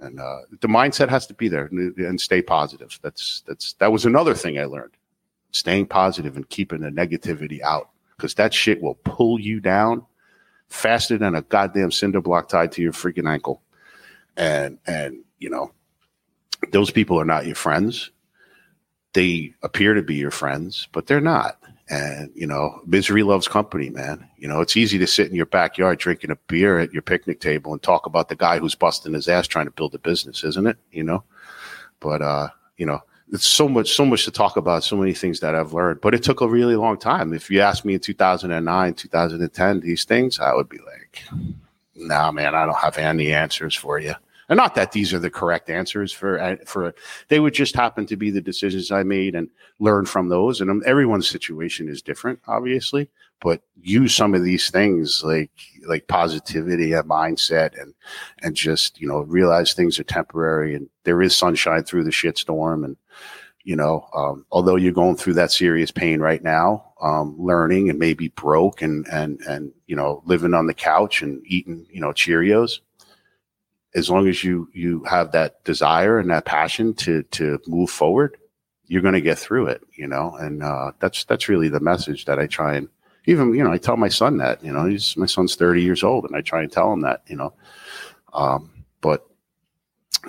And 0.00 0.20
uh, 0.20 0.40
the 0.60 0.68
mindset 0.68 1.08
has 1.08 1.26
to 1.28 1.34
be 1.34 1.48
there 1.48 1.66
and, 1.66 1.96
and 1.96 2.20
stay 2.20 2.42
positive. 2.42 2.98
That's 3.02 3.42
that's 3.46 3.72
that 3.74 3.90
was 3.90 4.04
another 4.04 4.34
thing 4.34 4.58
I 4.58 4.66
learned: 4.66 4.92
staying 5.52 5.86
positive 5.86 6.36
and 6.36 6.48
keeping 6.48 6.80
the 6.80 6.90
negativity 6.90 7.62
out, 7.62 7.88
because 8.16 8.34
that 8.34 8.52
shit 8.52 8.82
will 8.82 8.96
pull 8.96 9.40
you 9.40 9.60
down 9.60 10.04
faster 10.74 11.16
than 11.16 11.34
a 11.34 11.42
goddamn 11.42 11.92
cinder 11.92 12.20
block 12.20 12.48
tied 12.48 12.72
to 12.72 12.82
your 12.82 12.92
freaking 12.92 13.30
ankle. 13.30 13.62
And 14.36 14.78
and 14.86 15.18
you 15.38 15.48
know, 15.48 15.72
those 16.72 16.90
people 16.90 17.20
are 17.20 17.24
not 17.24 17.46
your 17.46 17.54
friends. 17.54 18.10
They 19.12 19.54
appear 19.62 19.94
to 19.94 20.02
be 20.02 20.16
your 20.16 20.32
friends, 20.32 20.88
but 20.92 21.06
they're 21.06 21.20
not. 21.20 21.58
And, 21.88 22.30
you 22.34 22.46
know, 22.46 22.80
misery 22.86 23.22
loves 23.22 23.46
company, 23.46 23.90
man. 23.90 24.28
You 24.36 24.48
know, 24.48 24.60
it's 24.60 24.76
easy 24.76 24.98
to 24.98 25.06
sit 25.06 25.28
in 25.28 25.36
your 25.36 25.46
backyard 25.46 25.98
drinking 25.98 26.30
a 26.30 26.36
beer 26.48 26.78
at 26.78 26.92
your 26.92 27.02
picnic 27.02 27.40
table 27.40 27.72
and 27.72 27.82
talk 27.82 28.06
about 28.06 28.28
the 28.28 28.34
guy 28.34 28.58
who's 28.58 28.74
busting 28.74 29.12
his 29.12 29.28
ass 29.28 29.46
trying 29.46 29.66
to 29.66 29.70
build 29.70 29.94
a 29.94 29.98
business, 29.98 30.42
isn't 30.42 30.66
it? 30.66 30.78
You 30.90 31.04
know, 31.04 31.22
but, 32.00 32.22
uh, 32.22 32.48
you 32.76 32.86
know, 32.86 33.00
it's 33.32 33.46
so 33.46 33.68
much, 33.68 33.92
so 33.92 34.04
much 34.04 34.24
to 34.24 34.30
talk 34.30 34.56
about, 34.56 34.84
so 34.84 34.96
many 34.96 35.14
things 35.14 35.40
that 35.40 35.54
I've 35.54 35.72
learned, 35.72 36.00
but 36.00 36.14
it 36.14 36.22
took 36.22 36.40
a 36.40 36.48
really 36.48 36.76
long 36.76 36.98
time. 36.98 37.32
If 37.32 37.50
you 37.50 37.60
asked 37.60 37.84
me 37.84 37.94
in 37.94 38.00
2009, 38.00 38.94
2010, 38.94 39.80
these 39.80 40.04
things, 40.04 40.38
I 40.38 40.54
would 40.54 40.68
be 40.68 40.78
like, 40.78 41.24
nah, 41.94 42.30
man, 42.30 42.54
I 42.54 42.66
don't 42.66 42.76
have 42.76 42.98
any 42.98 43.32
answers 43.32 43.74
for 43.74 43.98
you. 43.98 44.14
And 44.48 44.56
not 44.56 44.74
that 44.74 44.92
these 44.92 45.14
are 45.14 45.18
the 45.18 45.30
correct 45.30 45.70
answers 45.70 46.12
for 46.12 46.40
uh, 46.40 46.56
for 46.66 46.94
they 47.28 47.40
would 47.40 47.54
just 47.54 47.74
happen 47.74 48.06
to 48.06 48.16
be 48.16 48.30
the 48.30 48.40
decisions 48.40 48.90
I 48.90 49.02
made 49.02 49.34
and 49.34 49.48
learn 49.78 50.06
from 50.06 50.28
those. 50.28 50.60
And 50.60 50.70
um, 50.70 50.82
everyone's 50.84 51.28
situation 51.28 51.88
is 51.88 52.02
different, 52.02 52.40
obviously, 52.46 53.08
but 53.40 53.60
use 53.80 54.14
some 54.14 54.34
of 54.34 54.42
these 54.42 54.70
things 54.70 55.22
like 55.24 55.50
like 55.86 56.08
positivity 56.08 56.92
and 56.92 57.08
mindset 57.08 57.80
and 57.80 57.94
and 58.42 58.56
just 58.56 59.00
you 59.00 59.06
know 59.06 59.20
realize 59.20 59.72
things 59.72 59.98
are 59.98 60.04
temporary 60.04 60.74
and 60.74 60.88
there 61.04 61.20
is 61.22 61.36
sunshine 61.36 61.84
through 61.84 62.04
the 62.04 62.10
shitstorm 62.10 62.84
and 62.84 62.96
you 63.62 63.76
know 63.76 64.08
um, 64.14 64.46
although 64.50 64.76
you're 64.76 64.92
going 64.92 65.16
through 65.16 65.34
that 65.34 65.52
serious 65.52 65.90
pain 65.90 66.20
right 66.20 66.42
now 66.42 66.92
um, 67.02 67.34
learning 67.38 67.90
and 67.90 67.98
maybe 67.98 68.28
broke 68.28 68.82
and 68.82 69.06
and 69.08 69.40
and 69.42 69.72
you 69.86 69.96
know 69.96 70.22
living 70.24 70.54
on 70.54 70.66
the 70.66 70.74
couch 70.74 71.22
and 71.22 71.42
eating 71.46 71.86
you 71.90 72.00
know 72.00 72.12
cheerios 72.12 72.80
as 73.94 74.10
long 74.10 74.28
as 74.28 74.42
you 74.42 74.68
you 74.72 75.04
have 75.04 75.32
that 75.32 75.62
desire 75.64 76.18
and 76.18 76.30
that 76.30 76.44
passion 76.44 76.94
to 76.94 77.22
to 77.24 77.60
move 77.66 77.90
forward, 77.90 78.36
you're 78.86 79.02
going 79.02 79.14
to 79.14 79.20
get 79.20 79.38
through 79.38 79.66
it. 79.66 79.82
You 79.94 80.06
know, 80.06 80.36
and 80.36 80.62
uh, 80.62 80.92
that's 80.98 81.24
that's 81.24 81.48
really 81.48 81.68
the 81.68 81.80
message 81.80 82.24
that 82.24 82.38
I 82.38 82.46
try 82.46 82.74
and 82.74 82.88
even 83.26 83.54
you 83.54 83.62
know 83.62 83.72
I 83.72 83.78
tell 83.78 83.96
my 83.96 84.08
son 84.08 84.38
that 84.38 84.62
you 84.64 84.72
know 84.72 84.86
he's 84.86 85.16
my 85.16 85.26
son's 85.26 85.56
30 85.56 85.82
years 85.82 86.02
old 86.02 86.24
and 86.24 86.36
I 86.36 86.40
try 86.40 86.62
and 86.62 86.70
tell 86.70 86.92
him 86.92 87.02
that 87.02 87.22
you 87.26 87.36
know, 87.36 87.52
um, 88.32 88.84
but 89.00 89.26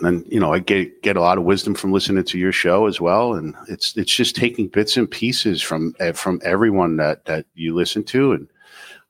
then 0.01 0.23
you 0.27 0.39
know 0.39 0.53
I 0.53 0.59
get 0.59 1.01
get 1.01 1.17
a 1.17 1.21
lot 1.21 1.37
of 1.37 1.43
wisdom 1.43 1.73
from 1.73 1.91
listening 1.91 2.23
to 2.25 2.37
your 2.37 2.51
show 2.51 2.85
as 2.85 3.01
well, 3.01 3.33
and 3.33 3.55
it's 3.67 3.97
it's 3.97 4.15
just 4.15 4.35
taking 4.35 4.67
bits 4.67 4.95
and 4.97 5.09
pieces 5.09 5.61
from 5.61 5.95
eh, 5.99 6.11
from 6.11 6.39
everyone 6.43 6.97
that 6.97 7.25
that 7.25 7.45
you 7.55 7.73
listen 7.73 8.03
to 8.05 8.33
and 8.33 8.47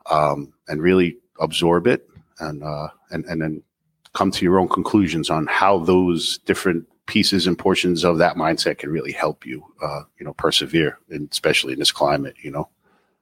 um, 0.09 0.53
and 0.67 0.81
really 0.81 1.17
absorb 1.39 1.88
it 1.88 2.07
and 2.39 2.63
uh, 2.63 2.88
and 3.12 3.25
and 3.25 3.41
then 3.41 3.62
come 4.15 4.31
to 4.31 4.45
your 4.45 4.60
own 4.60 4.67
conclusions 4.67 5.29
on 5.29 5.45
how 5.48 5.79
those 5.79 6.39
different 6.39 6.88
pieces 7.05 7.45
and 7.45 7.57
portions 7.57 8.03
of 8.03 8.17
that 8.17 8.36
mindset 8.36 8.79
can 8.79 8.89
really 8.89 9.12
help 9.12 9.45
you, 9.45 9.63
uh, 9.84 10.01
you 10.17 10.25
know, 10.25 10.34
persevere, 10.34 10.98
and 11.10 11.29
especially 11.31 11.74
in 11.74 11.79
this 11.79 11.91
climate, 11.91 12.36
you 12.41 12.50
know. 12.50 12.67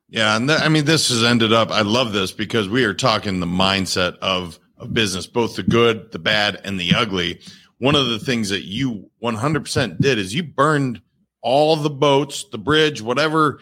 Yeah, 0.10 0.36
and 0.38 0.50
I 0.50 0.70
mean, 0.70 0.86
this 0.86 1.10
has 1.10 1.24
ended 1.24 1.52
up. 1.52 1.72
I 1.72 1.82
love 1.82 2.14
this 2.14 2.32
because 2.32 2.70
we 2.70 2.86
are 2.86 2.94
talking 2.94 3.40
the 3.40 3.46
mindset 3.46 4.18
of 4.20 4.60
of 4.78 4.94
business, 4.94 5.28
both 5.28 5.56
the 5.56 5.64
good, 5.64 6.12
the 6.12 6.20
bad, 6.20 6.60
and 6.64 6.80
the 6.80 6.94
ugly. 6.94 7.40
One 7.80 7.96
of 7.96 8.08
the 8.08 8.20
things 8.20 8.50
that 8.50 8.64
you 8.64 9.10
100% 9.22 10.00
did 10.00 10.18
is 10.18 10.34
you 10.34 10.44
burned 10.44 11.02
all 11.42 11.76
the 11.76 11.90
boats, 11.90 12.46
the 12.52 12.58
bridge, 12.58 13.02
whatever 13.02 13.60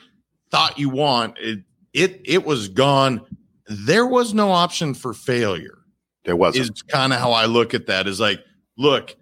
thought 0.52 0.78
you 0.78 0.90
want. 0.90 1.38
It 1.40 1.64
it 1.94 2.22
it 2.26 2.46
was 2.46 2.68
gone. 2.68 3.22
There 3.68 4.06
was 4.06 4.34
no 4.34 4.52
option 4.52 4.94
for 4.94 5.14
failure 5.14 5.81
there 6.24 6.36
was 6.36 6.56
is 6.56 6.70
kind 6.84 7.14
of 7.14 7.20
how 7.20 7.32
I 7.32 7.46
look 7.46 7.74
at 7.74 7.88
that. 7.88 8.08
Is 8.08 8.20
like, 8.20 8.44
look, 8.78 9.16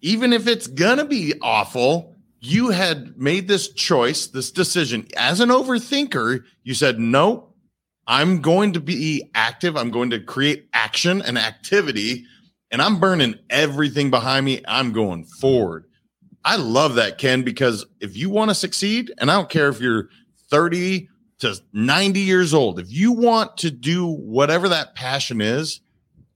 even 0.00 0.32
if 0.32 0.46
it's 0.46 0.66
gonna 0.66 1.04
be 1.04 1.34
awful, 1.42 2.14
you 2.40 2.70
had 2.70 3.18
made 3.18 3.48
this 3.48 3.68
choice, 3.72 4.26
this 4.26 4.50
decision 4.50 5.06
as 5.16 5.40
an 5.40 5.50
overthinker. 5.50 6.42
You 6.62 6.74
said, 6.74 6.98
no, 6.98 7.50
I'm 8.06 8.40
going 8.40 8.72
to 8.72 8.80
be 8.80 9.30
active. 9.34 9.76
I'm 9.76 9.90
going 9.90 10.10
to 10.10 10.20
create 10.20 10.68
action 10.72 11.22
and 11.22 11.38
activity, 11.38 12.24
and 12.70 12.80
I'm 12.80 12.98
burning 12.98 13.36
everything 13.50 14.10
behind 14.10 14.46
me. 14.46 14.62
I'm 14.66 14.92
going 14.92 15.24
forward. 15.24 15.84
I 16.44 16.56
love 16.56 16.94
that, 16.94 17.18
Ken, 17.18 17.42
because 17.42 17.84
if 18.00 18.16
you 18.16 18.30
want 18.30 18.50
to 18.50 18.54
succeed, 18.54 19.12
and 19.18 19.30
I 19.30 19.34
don't 19.34 19.50
care 19.50 19.68
if 19.68 19.80
you're 19.80 20.08
30 20.48 21.08
to 21.40 21.60
90 21.72 22.20
years 22.20 22.54
old, 22.54 22.80
if 22.80 22.90
you 22.90 23.12
want 23.12 23.58
to 23.58 23.70
do 23.70 24.06
whatever 24.06 24.68
that 24.70 24.94
passion 24.94 25.40
is, 25.42 25.80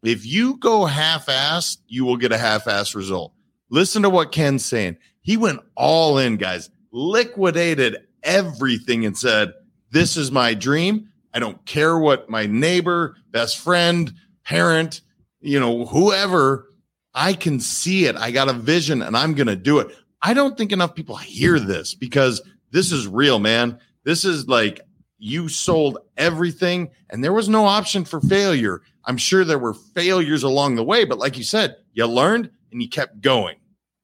if 0.06 0.26
you 0.26 0.56
go 0.56 0.84
half 0.84 1.26
assed, 1.26 1.78
you 1.86 2.04
will 2.04 2.16
get 2.16 2.32
a 2.32 2.38
half 2.38 2.64
assed 2.64 2.94
result. 2.94 3.32
Listen 3.70 4.02
to 4.02 4.10
what 4.10 4.32
Ken's 4.32 4.64
saying. 4.64 4.96
He 5.20 5.36
went 5.36 5.60
all 5.74 6.18
in, 6.18 6.36
guys, 6.36 6.70
liquidated 6.92 7.96
everything 8.22 9.04
and 9.04 9.16
said, 9.16 9.52
This 9.90 10.16
is 10.16 10.30
my 10.30 10.54
dream. 10.54 11.08
I 11.32 11.38
don't 11.38 11.64
care 11.66 11.98
what 11.98 12.30
my 12.30 12.46
neighbor, 12.46 13.16
best 13.30 13.58
friend, 13.58 14.12
parent, 14.44 15.00
you 15.40 15.58
know, 15.58 15.84
whoever, 15.86 16.68
I 17.14 17.32
can 17.32 17.60
see 17.60 18.06
it. 18.06 18.16
I 18.16 18.30
got 18.30 18.48
a 18.48 18.52
vision 18.52 19.02
and 19.02 19.16
I'm 19.16 19.34
going 19.34 19.46
to 19.46 19.56
do 19.56 19.78
it. 19.78 19.94
I 20.22 20.34
don't 20.34 20.56
think 20.56 20.72
enough 20.72 20.94
people 20.94 21.16
hear 21.16 21.58
this 21.58 21.94
because 21.94 22.40
this 22.70 22.92
is 22.92 23.06
real, 23.06 23.38
man. 23.38 23.78
This 24.04 24.24
is 24.24 24.48
like 24.48 24.80
you 25.18 25.48
sold 25.48 25.98
everything 26.16 26.90
and 27.10 27.22
there 27.22 27.32
was 27.32 27.48
no 27.48 27.66
option 27.66 28.04
for 28.04 28.20
failure. 28.20 28.82
I'm 29.04 29.16
sure 29.16 29.44
there 29.44 29.58
were 29.58 29.74
failures 29.74 30.42
along 30.42 30.76
the 30.76 30.84
way, 30.84 31.04
but 31.04 31.18
like 31.18 31.36
you 31.36 31.44
said, 31.44 31.76
you 31.92 32.06
learned 32.06 32.50
and 32.72 32.82
you 32.82 32.88
kept 32.88 33.20
going. 33.20 33.56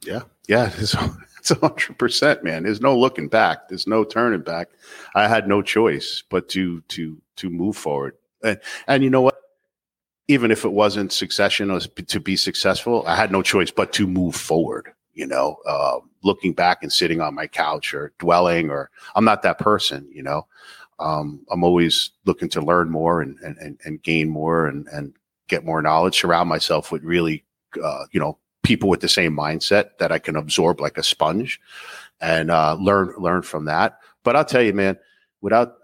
Yeah. 0.04 0.22
Yeah. 0.48 0.72
It's 1.40 1.48
hundred 1.48 1.98
percent, 1.98 2.44
man. 2.44 2.64
There's 2.64 2.82
no 2.82 2.96
looking 2.96 3.28
back. 3.28 3.68
There's 3.68 3.86
no 3.86 4.04
turning 4.04 4.42
back. 4.42 4.68
I 5.14 5.26
had 5.26 5.48
no 5.48 5.62
choice 5.62 6.22
but 6.28 6.48
to 6.50 6.82
to 6.88 7.20
to 7.36 7.50
move 7.50 7.76
forward. 7.76 8.14
And 8.44 8.60
and 8.86 9.02
you 9.02 9.10
know 9.10 9.22
what? 9.22 9.36
Even 10.28 10.50
if 10.50 10.64
it 10.64 10.72
wasn't 10.72 11.12
succession 11.12 11.70
or 11.70 11.80
to 11.80 12.20
be 12.20 12.36
successful, 12.36 13.04
I 13.06 13.16
had 13.16 13.32
no 13.32 13.42
choice 13.42 13.70
but 13.70 13.92
to 13.94 14.06
move 14.06 14.36
forward. 14.36 14.92
You 15.14 15.26
know, 15.26 15.56
uh, 15.66 15.98
looking 16.22 16.52
back 16.52 16.82
and 16.82 16.92
sitting 16.92 17.20
on 17.20 17.34
my 17.34 17.46
couch 17.46 17.94
or 17.94 18.12
dwelling, 18.18 18.70
or 18.70 18.90
I'm 19.16 19.24
not 19.24 19.42
that 19.42 19.58
person. 19.58 20.08
You 20.12 20.22
know, 20.22 20.46
um, 21.00 21.40
I'm 21.50 21.64
always 21.64 22.10
looking 22.26 22.48
to 22.50 22.60
learn 22.60 22.90
more 22.90 23.22
and 23.22 23.38
and 23.40 23.78
and 23.84 24.02
gain 24.02 24.28
more 24.28 24.66
and 24.66 24.86
and 24.88 25.14
get 25.48 25.64
more 25.64 25.82
knowledge. 25.82 26.20
Surround 26.20 26.48
myself 26.48 26.92
with 26.92 27.02
really, 27.02 27.44
uh, 27.82 28.04
you 28.12 28.20
know, 28.20 28.38
people 28.62 28.88
with 28.88 29.00
the 29.00 29.08
same 29.08 29.34
mindset 29.34 29.98
that 29.98 30.12
I 30.12 30.18
can 30.18 30.36
absorb 30.36 30.80
like 30.80 30.98
a 30.98 31.02
sponge 31.02 31.60
and 32.20 32.50
uh, 32.50 32.76
learn 32.78 33.14
learn 33.18 33.42
from 33.42 33.64
that. 33.64 33.98
But 34.22 34.36
I'll 34.36 34.44
tell 34.44 34.62
you, 34.62 34.74
man, 34.74 34.98
without 35.40 35.78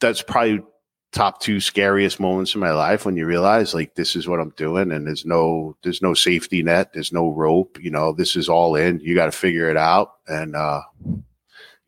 that's 0.00 0.22
probably 0.22 0.62
top 1.10 1.40
two 1.40 1.58
scariest 1.58 2.20
moments 2.20 2.54
in 2.54 2.60
my 2.60 2.70
life 2.70 3.06
when 3.06 3.16
you 3.16 3.24
realize 3.24 3.72
like 3.72 3.94
this 3.94 4.14
is 4.14 4.28
what 4.28 4.38
I'm 4.40 4.50
doing 4.50 4.92
and 4.92 5.06
there's 5.06 5.24
no 5.24 5.76
there's 5.82 6.02
no 6.02 6.12
safety 6.12 6.62
net, 6.62 6.92
there's 6.92 7.12
no 7.12 7.30
rope, 7.30 7.78
you 7.80 7.90
know, 7.90 8.12
this 8.12 8.36
is 8.36 8.48
all 8.48 8.76
in. 8.76 9.00
You 9.00 9.14
got 9.14 9.26
to 9.26 9.32
figure 9.32 9.70
it 9.70 9.76
out 9.76 10.16
and 10.26 10.54
uh 10.54 10.82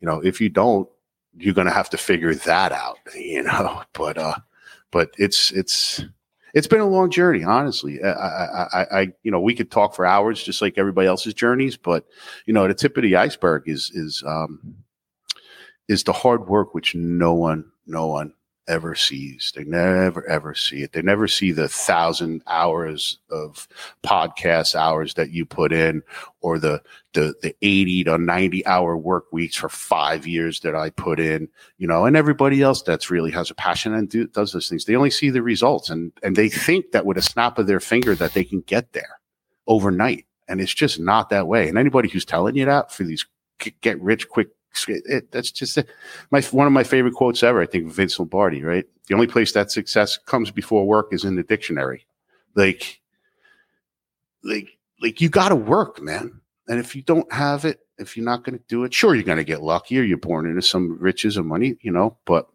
you 0.01 0.07
know, 0.07 0.19
if 0.23 0.41
you 0.41 0.49
don't, 0.49 0.89
you're 1.37 1.53
going 1.53 1.67
to 1.67 1.73
have 1.73 1.89
to 1.91 1.97
figure 1.97 2.33
that 2.33 2.71
out, 2.71 2.97
you 3.15 3.43
know. 3.43 3.83
But 3.93 4.17
uh 4.17 4.35
but 4.91 5.11
it's 5.17 5.51
it's 5.51 6.03
it's 6.53 6.67
been 6.67 6.81
a 6.81 6.87
long 6.87 7.09
journey, 7.09 7.43
honestly. 7.43 8.03
I, 8.03 8.09
I, 8.09 8.67
I, 8.73 8.99
I, 8.99 9.13
you 9.23 9.31
know, 9.31 9.39
we 9.39 9.55
could 9.55 9.71
talk 9.71 9.95
for 9.95 10.05
hours, 10.05 10.43
just 10.43 10.61
like 10.61 10.77
everybody 10.77 11.07
else's 11.07 11.33
journeys, 11.33 11.77
but 11.77 12.05
you 12.45 12.53
know, 12.53 12.67
the 12.67 12.73
tip 12.73 12.97
of 12.97 13.03
the 13.03 13.15
iceberg 13.15 13.63
is 13.67 13.89
is 13.93 14.23
um, 14.27 14.75
is 15.87 16.03
the 16.03 16.13
hard 16.13 16.47
work 16.47 16.73
which 16.73 16.93
no 16.93 17.33
one, 17.33 17.65
no 17.87 18.07
one 18.07 18.33
ever 18.71 18.95
sees. 18.95 19.51
They 19.55 19.65
never 19.65 20.25
ever 20.27 20.55
see 20.55 20.81
it. 20.81 20.93
They 20.93 21.01
never 21.01 21.27
see 21.27 21.51
the 21.51 21.67
thousand 21.67 22.41
hours 22.47 23.19
of 23.29 23.67
podcast 24.03 24.73
hours 24.75 25.13
that 25.15 25.31
you 25.31 25.45
put 25.45 25.73
in, 25.73 26.01
or 26.39 26.57
the 26.57 26.81
the 27.13 27.35
the 27.41 27.53
eighty 27.61 28.03
to 28.05 28.17
ninety 28.17 28.65
hour 28.65 28.95
work 28.95 29.25
weeks 29.33 29.57
for 29.57 29.67
five 29.67 30.25
years 30.25 30.61
that 30.61 30.75
I 30.75 30.89
put 30.89 31.19
in. 31.19 31.49
You 31.77 31.87
know, 31.87 32.05
and 32.05 32.15
everybody 32.15 32.61
else 32.61 32.81
that's 32.81 33.11
really 33.11 33.31
has 33.31 33.51
a 33.51 33.55
passion 33.55 33.93
and 33.93 34.09
do, 34.09 34.27
does 34.27 34.53
those 34.53 34.69
things. 34.69 34.85
They 34.85 34.95
only 34.95 35.11
see 35.11 35.29
the 35.29 35.43
results, 35.43 35.89
and 35.89 36.13
and 36.23 36.35
they 36.35 36.49
think 36.49 36.93
that 36.93 37.05
with 37.05 37.17
a 37.17 37.21
snap 37.21 37.59
of 37.59 37.67
their 37.67 37.81
finger 37.81 38.15
that 38.15 38.33
they 38.33 38.45
can 38.45 38.61
get 38.61 38.93
there 38.93 39.19
overnight, 39.67 40.25
and 40.47 40.61
it's 40.61 40.73
just 40.73 40.97
not 40.99 41.29
that 41.29 41.47
way. 41.47 41.67
And 41.67 41.77
anybody 41.77 42.07
who's 42.07 42.25
telling 42.25 42.55
you 42.55 42.65
that 42.65 42.91
for 42.91 43.03
these 43.03 43.25
get 43.81 44.01
rich 44.01 44.27
quick 44.29 44.47
it, 44.87 45.31
that's 45.31 45.51
just 45.51 45.77
a, 45.77 45.85
my 46.31 46.41
one 46.41 46.67
of 46.67 46.73
my 46.73 46.83
favorite 46.83 47.13
quotes 47.13 47.43
ever. 47.43 47.61
I 47.61 47.65
think 47.65 47.91
Vince 47.91 48.19
Lombardi. 48.19 48.63
Right, 48.63 48.85
the 49.07 49.13
only 49.13 49.27
place 49.27 49.51
that 49.53 49.71
success 49.71 50.17
comes 50.17 50.51
before 50.51 50.85
work 50.85 51.13
is 51.13 51.23
in 51.23 51.35
the 51.35 51.43
dictionary. 51.43 52.05
Like, 52.55 53.01
like, 54.43 54.77
like 55.01 55.21
you 55.21 55.29
got 55.29 55.49
to 55.49 55.55
work, 55.55 56.01
man. 56.01 56.41
And 56.67 56.79
if 56.79 56.95
you 56.95 57.01
don't 57.01 57.31
have 57.31 57.65
it, 57.65 57.79
if 57.97 58.15
you're 58.15 58.25
not 58.25 58.43
going 58.43 58.57
to 58.57 58.63
do 58.67 58.83
it, 58.83 58.93
sure 58.93 59.15
you're 59.15 59.23
going 59.23 59.37
to 59.37 59.43
get 59.43 59.61
lucky, 59.61 59.99
or 59.99 60.03
you're 60.03 60.17
born 60.17 60.45
into 60.45 60.61
some 60.61 60.97
riches 60.99 61.37
or 61.37 61.43
money, 61.43 61.77
you 61.81 61.91
know. 61.91 62.17
But 62.25 62.47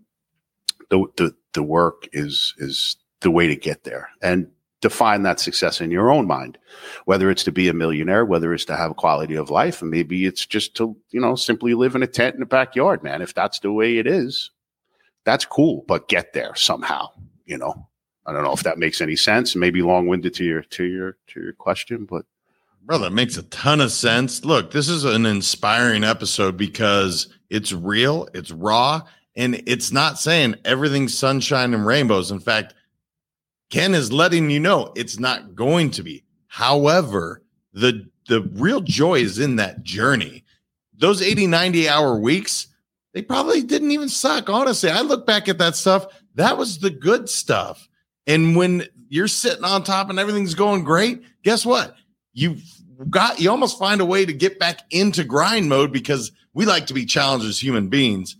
the 0.91 1.07
the 1.17 1.35
the 1.53 1.63
work 1.63 2.09
is 2.13 2.55
is 2.59 2.97
the 3.21 3.31
way 3.31 3.47
to 3.47 3.57
get 3.57 3.85
there. 3.85 4.09
And 4.23 4.51
define 4.89 5.25
that 5.25 5.41
success 5.41 5.81
in 5.81 5.91
your 5.91 6.11
own 6.11 6.29
mind, 6.29 6.59
whether 7.07 7.29
it's 7.29 7.43
to 7.43 7.51
be 7.51 7.69
a 7.69 7.75
millionaire, 7.75 8.25
whether 8.25 8.55
it's 8.55 8.65
to 8.67 8.77
have 8.77 8.93
a 8.93 8.95
quality 8.95 9.35
of 9.35 9.51
life, 9.51 9.83
and 9.83 9.91
maybe 9.91 10.27
it's 10.27 10.47
just 10.47 10.77
to, 10.77 10.97
you 11.11 11.21
know, 11.21 11.35
simply 11.35 11.75
live 11.75 11.97
in 11.97 12.05
a 12.05 12.07
tent 12.07 12.35
in 12.35 12.41
the 12.41 12.47
backyard, 12.47 13.03
man. 13.03 13.21
If 13.21 13.35
that's 13.35 13.59
the 13.59 13.73
way 13.73 13.99
it 13.99 14.07
is, 14.07 14.53
that's 15.25 15.45
cool, 15.45 15.85
but 15.89 16.09
get 16.09 16.35
there 16.35 16.55
somehow, 16.55 17.09
you 17.47 17.59
know. 17.59 17.89
I 18.27 18.33
don't 18.33 18.45
know 18.45 18.53
if 18.53 18.63
that 18.63 18.79
makes 18.79 19.01
any 19.01 19.17
sense. 19.17 19.57
Maybe 19.57 19.83
long 19.83 20.07
winded 20.07 20.35
to 20.35 20.45
your 20.45 20.63
to 20.63 20.85
your 20.85 21.17
to 21.29 21.41
your 21.41 21.53
question, 21.53 22.05
but 22.05 22.25
brother, 22.85 23.11
makes 23.11 23.37
a 23.37 23.43
ton 23.45 23.81
of 23.81 23.91
sense. 23.91 24.45
Look, 24.45 24.71
this 24.71 24.89
is 24.89 25.05
an 25.05 25.27
inspiring 25.27 26.05
episode 26.05 26.57
because 26.57 27.29
it's 27.51 27.73
real, 27.73 28.29
it's 28.35 28.53
raw, 28.53 29.03
and 29.35 29.63
it's 29.67 29.91
not 29.91 30.19
saying 30.19 30.57
everything's 30.65 31.17
sunshine 31.17 31.75
and 31.75 31.87
rainbows. 31.87 32.31
In 32.31 32.41
fact, 32.41 32.75
Ken 33.71 33.95
is 33.95 34.13
letting 34.13 34.51
you 34.51 34.61
know 34.61 34.93
it's 34.95 35.19
not 35.19 35.55
going 35.55 35.91
to 35.93 36.03
be. 36.03 36.25
However, 36.47 37.43
the 37.73 38.09
the 38.29 38.43
real 38.55 38.81
joy 38.81 39.21
is 39.21 39.39
in 39.39 39.57
that 39.57 39.83
journey. 39.83 40.45
Those 40.99 41.23
80, 41.23 41.47
90 41.47 41.89
hour 41.89 42.19
weeks, 42.19 42.69
they 43.13 43.23
probably 43.23 43.63
didn't 43.63 43.93
even 43.93 44.09
suck. 44.09 44.49
Honestly, 44.49 44.91
I 44.91 45.03
look 45.03 45.27
back 45.27 45.49
at 45.49 45.59
that 45.59 45.77
stuff. 45.77 46.07
That 46.35 46.59
was 46.59 46.79
the 46.79 46.91
good 46.91 47.29
stuff. 47.29 47.89
And 48.27 48.57
when 48.57 48.85
you're 49.09 49.29
sitting 49.29 49.65
on 49.65 49.85
top 49.85 50.11
and 50.11 50.19
everything's 50.19 50.55
going 50.55 50.85
great, 50.85 51.23
guess 51.43 51.65
what? 51.65 51.95
You 52.33 52.57
got 53.11 53.41
you 53.41 53.51
almost 53.51 53.79
find 53.79 54.01
a 54.01 54.07
way 54.07 54.25
to 54.25 54.33
get 54.33 54.59
back 54.59 54.81
into 54.91 55.25
grind 55.25 55.69
mode 55.69 55.93
because 55.93 56.33
we 56.55 56.67
like 56.67 56.87
to 56.87 56.95
be 56.95 57.05
challenged 57.05 57.47
as 57.47 57.63
human 57.63 57.89
beings. 57.89 58.37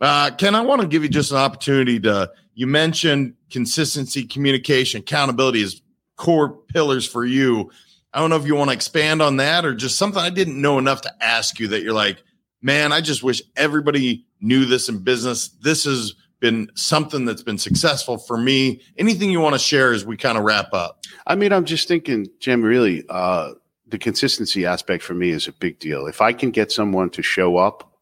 Uh, 0.00 0.30
Ken, 0.32 0.54
I 0.54 0.60
want 0.60 0.82
to 0.82 0.88
give 0.88 1.02
you 1.02 1.08
just 1.08 1.30
an 1.30 1.38
opportunity 1.38 2.00
to 2.00 2.30
you 2.54 2.66
mentioned 2.66 3.34
consistency, 3.50 4.24
communication, 4.24 5.00
accountability 5.00 5.62
is 5.62 5.82
core 6.16 6.50
pillars 6.68 7.06
for 7.06 7.24
you. 7.24 7.70
I 8.12 8.20
don't 8.20 8.30
know 8.30 8.36
if 8.36 8.46
you 8.46 8.54
want 8.54 8.70
to 8.70 8.74
expand 8.74 9.22
on 9.22 9.38
that 9.38 9.64
or 9.64 9.74
just 9.74 9.98
something 9.98 10.20
I 10.20 10.30
didn't 10.30 10.60
know 10.60 10.78
enough 10.78 11.00
to 11.02 11.12
ask 11.20 11.58
you 11.58 11.68
that 11.68 11.82
you're 11.82 11.92
like, 11.92 12.22
man, 12.62 12.92
I 12.92 13.00
just 13.00 13.22
wish 13.22 13.42
everybody 13.56 14.24
knew 14.40 14.64
this 14.64 14.88
in 14.88 15.02
business. 15.02 15.48
This 15.48 15.84
has 15.84 16.14
been 16.40 16.70
something 16.74 17.24
that's 17.24 17.42
been 17.42 17.58
successful 17.58 18.18
for 18.18 18.36
me. 18.36 18.82
Anything 18.98 19.30
you 19.30 19.40
want 19.40 19.54
to 19.54 19.58
share 19.58 19.92
as 19.92 20.04
we 20.04 20.16
kind 20.16 20.38
of 20.38 20.44
wrap 20.44 20.72
up? 20.72 21.00
I 21.26 21.34
mean, 21.34 21.52
I'm 21.52 21.64
just 21.64 21.88
thinking, 21.88 22.26
Jim, 22.38 22.62
really, 22.62 23.04
uh, 23.08 23.52
the 23.88 23.98
consistency 23.98 24.64
aspect 24.64 25.02
for 25.02 25.14
me 25.14 25.30
is 25.30 25.48
a 25.48 25.52
big 25.52 25.78
deal. 25.78 26.06
If 26.06 26.20
I 26.20 26.32
can 26.32 26.50
get 26.50 26.70
someone 26.70 27.10
to 27.10 27.22
show 27.22 27.56
up 27.56 27.93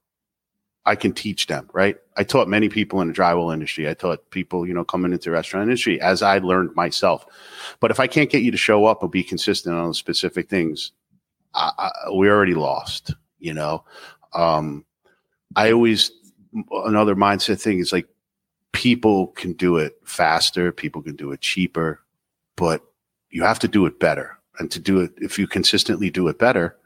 I 0.85 0.97
can 0.97 1.13
teach 1.13 1.47
them, 1.47 1.71
right? 1.73 1.97
I 2.17 2.25
taught 2.25 2.49
many 2.49 2.69
people 2.69 3.01
in 3.01 3.09
the 3.09 3.15
drywall 3.15 3.53
industry. 3.53 3.89
I 3.89 3.95
taught 3.95 4.29
people, 4.31 4.67
you 4.67 4.75
know, 4.75 4.85
coming 4.85 5.13
into 5.13 5.31
the 5.31 5.31
restaurant 5.31 5.65
industry 5.65 6.01
as 6.01 6.23
I 6.23 6.39
learned 6.39 6.75
myself. 6.75 7.25
But 7.79 7.93
if 7.93 8.01
I 8.01 8.09
can't 8.09 8.31
get 8.31 8.43
you 8.43 8.51
to 8.51 8.57
show 8.57 8.85
up 8.87 9.03
and 9.03 9.11
be 9.11 9.23
consistent 9.23 9.77
on 9.77 9.95
specific 9.95 10.49
things, 10.49 10.93
I, 11.55 11.71
I, 11.79 12.11
we 12.17 12.29
already 12.29 12.55
lost, 12.55 13.15
you 13.39 13.55
know? 13.55 13.85
Um, 14.35 14.85
I 15.55 15.71
always, 15.71 16.11
another 16.71 17.15
mindset 17.15 17.61
thing 17.61 17.79
is 17.79 17.93
like 17.93 18.09
people 18.73 19.29
can 19.29 19.53
do 19.53 19.77
it 19.77 19.97
faster, 20.05 20.73
people 20.73 21.03
can 21.03 21.15
do 21.15 21.31
it 21.31 21.41
cheaper, 21.41 22.01
but 22.57 22.83
you 23.31 23.45
have 23.45 23.59
to 23.61 23.69
do 23.69 23.87
it 23.87 24.01
better. 24.01 24.39
And 24.59 24.71
to 24.73 24.81
do 24.81 25.01
it, 25.01 25.13
if 25.19 25.39
you 25.39 25.47
consistently 25.47 26.11
do 26.11 26.29
it 26.29 26.39
better, 26.39 26.77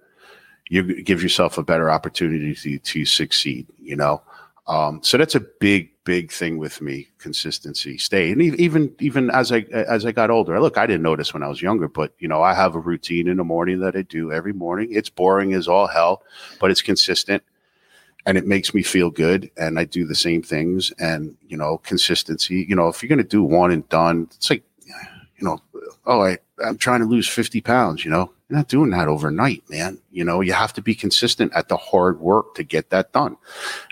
you 0.68 1.02
give 1.02 1.22
yourself 1.22 1.58
a 1.58 1.62
better 1.62 1.90
opportunity 1.90 2.54
to, 2.54 2.78
to 2.78 3.04
succeed, 3.04 3.66
you 3.78 3.96
know? 3.96 4.22
Um, 4.66 5.00
so 5.02 5.16
that's 5.16 5.36
a 5.36 5.40
big, 5.40 5.90
big 6.04 6.32
thing 6.32 6.58
with 6.58 6.80
me. 6.80 7.08
Consistency, 7.18 7.98
stay, 7.98 8.32
and 8.32 8.42
even 8.42 8.92
even 8.98 9.30
as 9.30 9.52
I 9.52 9.60
as 9.70 10.04
I 10.04 10.10
got 10.10 10.30
older, 10.30 10.60
look, 10.60 10.76
I 10.76 10.86
didn't 10.86 11.02
notice 11.02 11.32
when 11.32 11.44
I 11.44 11.48
was 11.48 11.62
younger, 11.62 11.86
but 11.86 12.14
you 12.18 12.26
know, 12.26 12.42
I 12.42 12.52
have 12.52 12.74
a 12.74 12.80
routine 12.80 13.28
in 13.28 13.36
the 13.36 13.44
morning 13.44 13.78
that 13.80 13.94
I 13.94 14.02
do 14.02 14.32
every 14.32 14.52
morning. 14.52 14.88
It's 14.90 15.08
boring 15.08 15.52
as 15.52 15.68
all 15.68 15.86
hell, 15.86 16.22
but 16.58 16.72
it's 16.72 16.82
consistent, 16.82 17.44
and 18.24 18.36
it 18.36 18.44
makes 18.44 18.74
me 18.74 18.82
feel 18.82 19.08
good. 19.10 19.50
And 19.56 19.78
I 19.78 19.84
do 19.84 20.04
the 20.04 20.16
same 20.16 20.42
things, 20.42 20.90
and 20.98 21.36
you 21.46 21.56
know, 21.56 21.78
consistency. 21.78 22.66
You 22.68 22.74
know, 22.74 22.88
if 22.88 23.02
you're 23.02 23.08
going 23.08 23.18
to 23.18 23.24
do 23.24 23.44
one 23.44 23.70
and 23.70 23.88
done, 23.88 24.28
it's 24.34 24.50
like, 24.50 24.64
you 24.84 25.44
know, 25.46 25.60
oh, 26.06 26.22
I 26.22 26.38
I'm 26.64 26.76
trying 26.76 27.00
to 27.00 27.06
lose 27.06 27.28
fifty 27.28 27.60
pounds. 27.60 28.04
You 28.04 28.10
know, 28.10 28.32
you're 28.48 28.58
not 28.58 28.68
doing 28.68 28.90
that 28.90 29.08
overnight, 29.08 29.64
man. 29.68 29.98
You 30.10 30.24
know, 30.24 30.40
you 30.40 30.52
have 30.52 30.72
to 30.74 30.82
be 30.82 30.94
consistent 30.94 31.52
at 31.54 31.68
the 31.68 31.76
hard 31.76 32.20
work 32.20 32.54
to 32.54 32.62
get 32.62 32.90
that 32.90 33.12
done. 33.12 33.36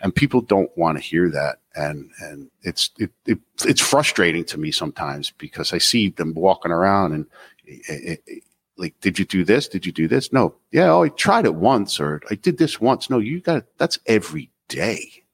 And 0.02 0.14
people 0.14 0.40
don't 0.40 0.70
want 0.78 0.96
to 0.96 1.02
hear 1.02 1.28
that. 1.30 1.58
And, 1.74 2.10
and 2.20 2.50
it's, 2.62 2.90
it, 2.98 3.10
it, 3.26 3.40
it's 3.64 3.80
frustrating 3.80 4.44
to 4.44 4.58
me 4.58 4.70
sometimes 4.70 5.32
because 5.32 5.72
I 5.72 5.78
see 5.78 6.10
them 6.10 6.34
walking 6.34 6.70
around 6.70 7.12
and 7.14 7.26
it, 7.64 8.22
it, 8.26 8.44
like, 8.76 8.98
did 9.00 9.18
you 9.18 9.24
do 9.24 9.44
this? 9.44 9.66
Did 9.66 9.86
you 9.86 9.92
do 9.92 10.06
this? 10.06 10.32
No. 10.32 10.54
Yeah. 10.70 10.90
Oh, 10.90 11.02
I 11.02 11.08
tried 11.08 11.46
it 11.46 11.54
once 11.56 11.98
or 11.98 12.20
I 12.30 12.36
did 12.36 12.58
this 12.58 12.80
once. 12.80 13.10
No, 13.10 13.18
you 13.18 13.40
got 13.40 13.64
that's 13.78 13.98
every 14.06 14.50
day. 14.68 15.24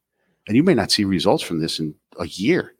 And 0.46 0.56
you 0.56 0.62
may 0.62 0.74
not 0.74 0.90
see 0.90 1.04
results 1.04 1.42
from 1.42 1.60
this 1.60 1.78
in 1.78 1.94
a 2.18 2.26
year. 2.26 2.74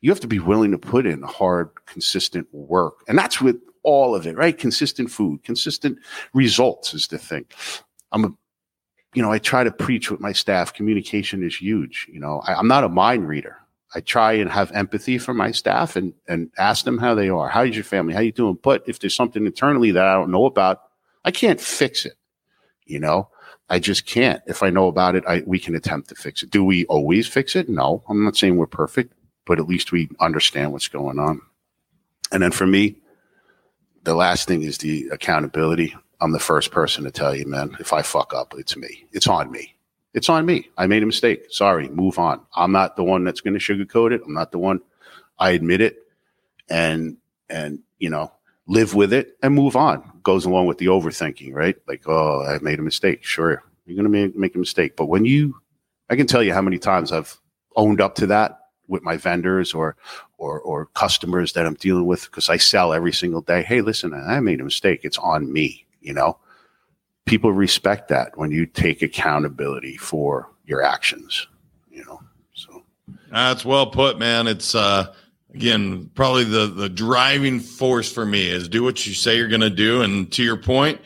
You 0.00 0.10
have 0.10 0.20
to 0.20 0.28
be 0.28 0.38
willing 0.38 0.70
to 0.70 0.78
put 0.78 1.04
in 1.04 1.22
hard, 1.22 1.70
consistent 1.86 2.46
work. 2.52 2.94
And 3.08 3.18
that's 3.18 3.40
with 3.40 3.60
all 3.82 4.14
of 4.14 4.26
it, 4.26 4.36
right? 4.36 4.56
Consistent 4.56 5.10
food, 5.10 5.42
consistent 5.42 5.98
results 6.34 6.94
is 6.94 7.06
the 7.08 7.18
thing. 7.18 7.46
I'm 8.12 8.24
a, 8.24 8.32
you 9.14 9.22
know, 9.22 9.32
I 9.32 9.38
try 9.38 9.64
to 9.64 9.70
preach 9.70 10.10
with 10.10 10.20
my 10.20 10.32
staff. 10.32 10.72
Communication 10.72 11.42
is 11.42 11.56
huge. 11.56 12.06
You 12.12 12.20
know, 12.20 12.42
I, 12.46 12.54
I'm 12.54 12.68
not 12.68 12.84
a 12.84 12.88
mind 12.88 13.28
reader. 13.28 13.56
I 13.94 14.00
try 14.00 14.34
and 14.34 14.48
have 14.50 14.70
empathy 14.72 15.18
for 15.18 15.34
my 15.34 15.50
staff 15.50 15.96
and 15.96 16.14
and 16.28 16.50
ask 16.58 16.84
them 16.84 16.98
how 16.98 17.14
they 17.14 17.28
are. 17.28 17.48
How's 17.48 17.74
your 17.74 17.84
family? 17.84 18.14
How 18.14 18.20
you 18.20 18.32
doing? 18.32 18.58
But 18.62 18.84
if 18.86 19.00
there's 19.00 19.16
something 19.16 19.44
internally 19.44 19.90
that 19.92 20.06
I 20.06 20.14
don't 20.14 20.30
know 20.30 20.46
about, 20.46 20.82
I 21.24 21.32
can't 21.32 21.60
fix 21.60 22.06
it. 22.06 22.14
You 22.86 23.00
know, 23.00 23.30
I 23.68 23.78
just 23.78 24.06
can't. 24.06 24.42
If 24.46 24.62
I 24.62 24.70
know 24.70 24.86
about 24.86 25.16
it, 25.16 25.24
I 25.26 25.42
we 25.44 25.58
can 25.58 25.74
attempt 25.74 26.08
to 26.10 26.14
fix 26.14 26.42
it. 26.42 26.50
Do 26.50 26.64
we 26.64 26.86
always 26.86 27.26
fix 27.26 27.56
it? 27.56 27.68
No, 27.68 28.04
I'm 28.08 28.24
not 28.24 28.36
saying 28.36 28.56
we're 28.56 28.66
perfect, 28.66 29.12
but 29.44 29.58
at 29.58 29.66
least 29.66 29.90
we 29.90 30.08
understand 30.20 30.72
what's 30.72 30.88
going 30.88 31.18
on. 31.18 31.40
And 32.30 32.42
then 32.42 32.52
for 32.52 32.66
me, 32.66 32.99
the 34.02 34.14
last 34.14 34.48
thing 34.48 34.62
is 34.62 34.78
the 34.78 35.08
accountability. 35.12 35.94
I'm 36.20 36.32
the 36.32 36.38
first 36.38 36.70
person 36.70 37.04
to 37.04 37.10
tell 37.10 37.34
you, 37.34 37.46
man, 37.46 37.76
if 37.80 37.92
I 37.92 38.02
fuck 38.02 38.34
up, 38.34 38.54
it's 38.56 38.76
me. 38.76 39.06
It's 39.12 39.26
on 39.26 39.50
me. 39.50 39.76
It's 40.12 40.28
on 40.28 40.44
me. 40.44 40.68
I 40.76 40.86
made 40.86 41.02
a 41.02 41.06
mistake. 41.06 41.46
Sorry, 41.50 41.88
move 41.88 42.18
on. 42.18 42.40
I'm 42.54 42.72
not 42.72 42.96
the 42.96 43.04
one 43.04 43.24
that's 43.24 43.40
going 43.40 43.58
to 43.58 43.60
sugarcoat 43.60 44.12
it. 44.12 44.22
I'm 44.26 44.34
not 44.34 44.52
the 44.52 44.58
one. 44.58 44.80
I 45.38 45.50
admit 45.50 45.80
it 45.80 45.98
and 46.68 47.16
and 47.48 47.80
you 47.98 48.10
know, 48.10 48.32
live 48.66 48.94
with 48.94 49.12
it 49.12 49.36
and 49.42 49.54
move 49.54 49.76
on. 49.76 50.20
Goes 50.22 50.44
along 50.44 50.66
with 50.66 50.78
the 50.78 50.86
overthinking, 50.86 51.54
right? 51.54 51.76
Like, 51.86 52.08
oh, 52.08 52.44
I 52.44 52.58
made 52.58 52.78
a 52.78 52.82
mistake. 52.82 53.24
Sure, 53.24 53.62
you're 53.86 53.96
going 53.96 54.04
to 54.04 54.10
make, 54.10 54.36
make 54.36 54.54
a 54.54 54.58
mistake. 54.58 54.96
But 54.96 55.06
when 55.06 55.24
you, 55.24 55.60
I 56.08 56.16
can 56.16 56.26
tell 56.26 56.42
you 56.42 56.52
how 56.52 56.62
many 56.62 56.78
times 56.78 57.12
I've 57.12 57.38
owned 57.76 58.00
up 58.00 58.14
to 58.16 58.26
that 58.28 58.59
with 58.90 59.02
my 59.02 59.16
vendors 59.16 59.72
or 59.72 59.96
or 60.36 60.60
or 60.60 60.86
customers 60.86 61.52
that 61.54 61.66
I'm 61.66 61.74
dealing 61.74 62.06
with 62.06 62.24
because 62.24 62.50
I 62.50 62.58
sell 62.58 62.92
every 62.92 63.12
single 63.12 63.40
day. 63.40 63.62
Hey, 63.62 63.80
listen, 63.80 64.12
I 64.12 64.40
made 64.40 64.60
a 64.60 64.64
mistake. 64.64 65.00
It's 65.04 65.18
on 65.18 65.50
me. 65.52 65.86
You 66.00 66.12
know, 66.12 66.38
people 67.24 67.52
respect 67.52 68.08
that 68.08 68.36
when 68.36 68.50
you 68.50 68.66
take 68.66 69.02
accountability 69.02 69.96
for 69.96 70.50
your 70.66 70.82
actions. 70.82 71.46
You 71.90 72.04
know, 72.04 72.20
so 72.54 72.82
that's 73.30 73.64
well 73.64 73.86
put, 73.86 74.18
man. 74.18 74.46
It's 74.46 74.74
uh 74.74 75.14
again 75.54 76.10
probably 76.14 76.44
the 76.44 76.66
the 76.66 76.88
driving 76.88 77.60
force 77.60 78.10
for 78.10 78.24
me 78.24 78.48
is 78.48 78.68
do 78.68 78.82
what 78.82 79.06
you 79.06 79.14
say 79.14 79.36
you're 79.36 79.48
going 79.48 79.60
to 79.60 79.70
do 79.70 80.02
and 80.02 80.30
to 80.32 80.42
your 80.42 80.56
point 80.56 81.00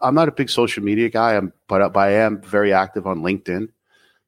I'm 0.00 0.16
not 0.16 0.26
a 0.28 0.32
big 0.32 0.50
social 0.50 0.82
media 0.82 1.08
guy, 1.08 1.36
I'm, 1.36 1.52
but, 1.68 1.92
but 1.92 2.00
I 2.00 2.14
am 2.14 2.42
very 2.42 2.72
active 2.72 3.06
on 3.06 3.20
LinkedIn. 3.20 3.68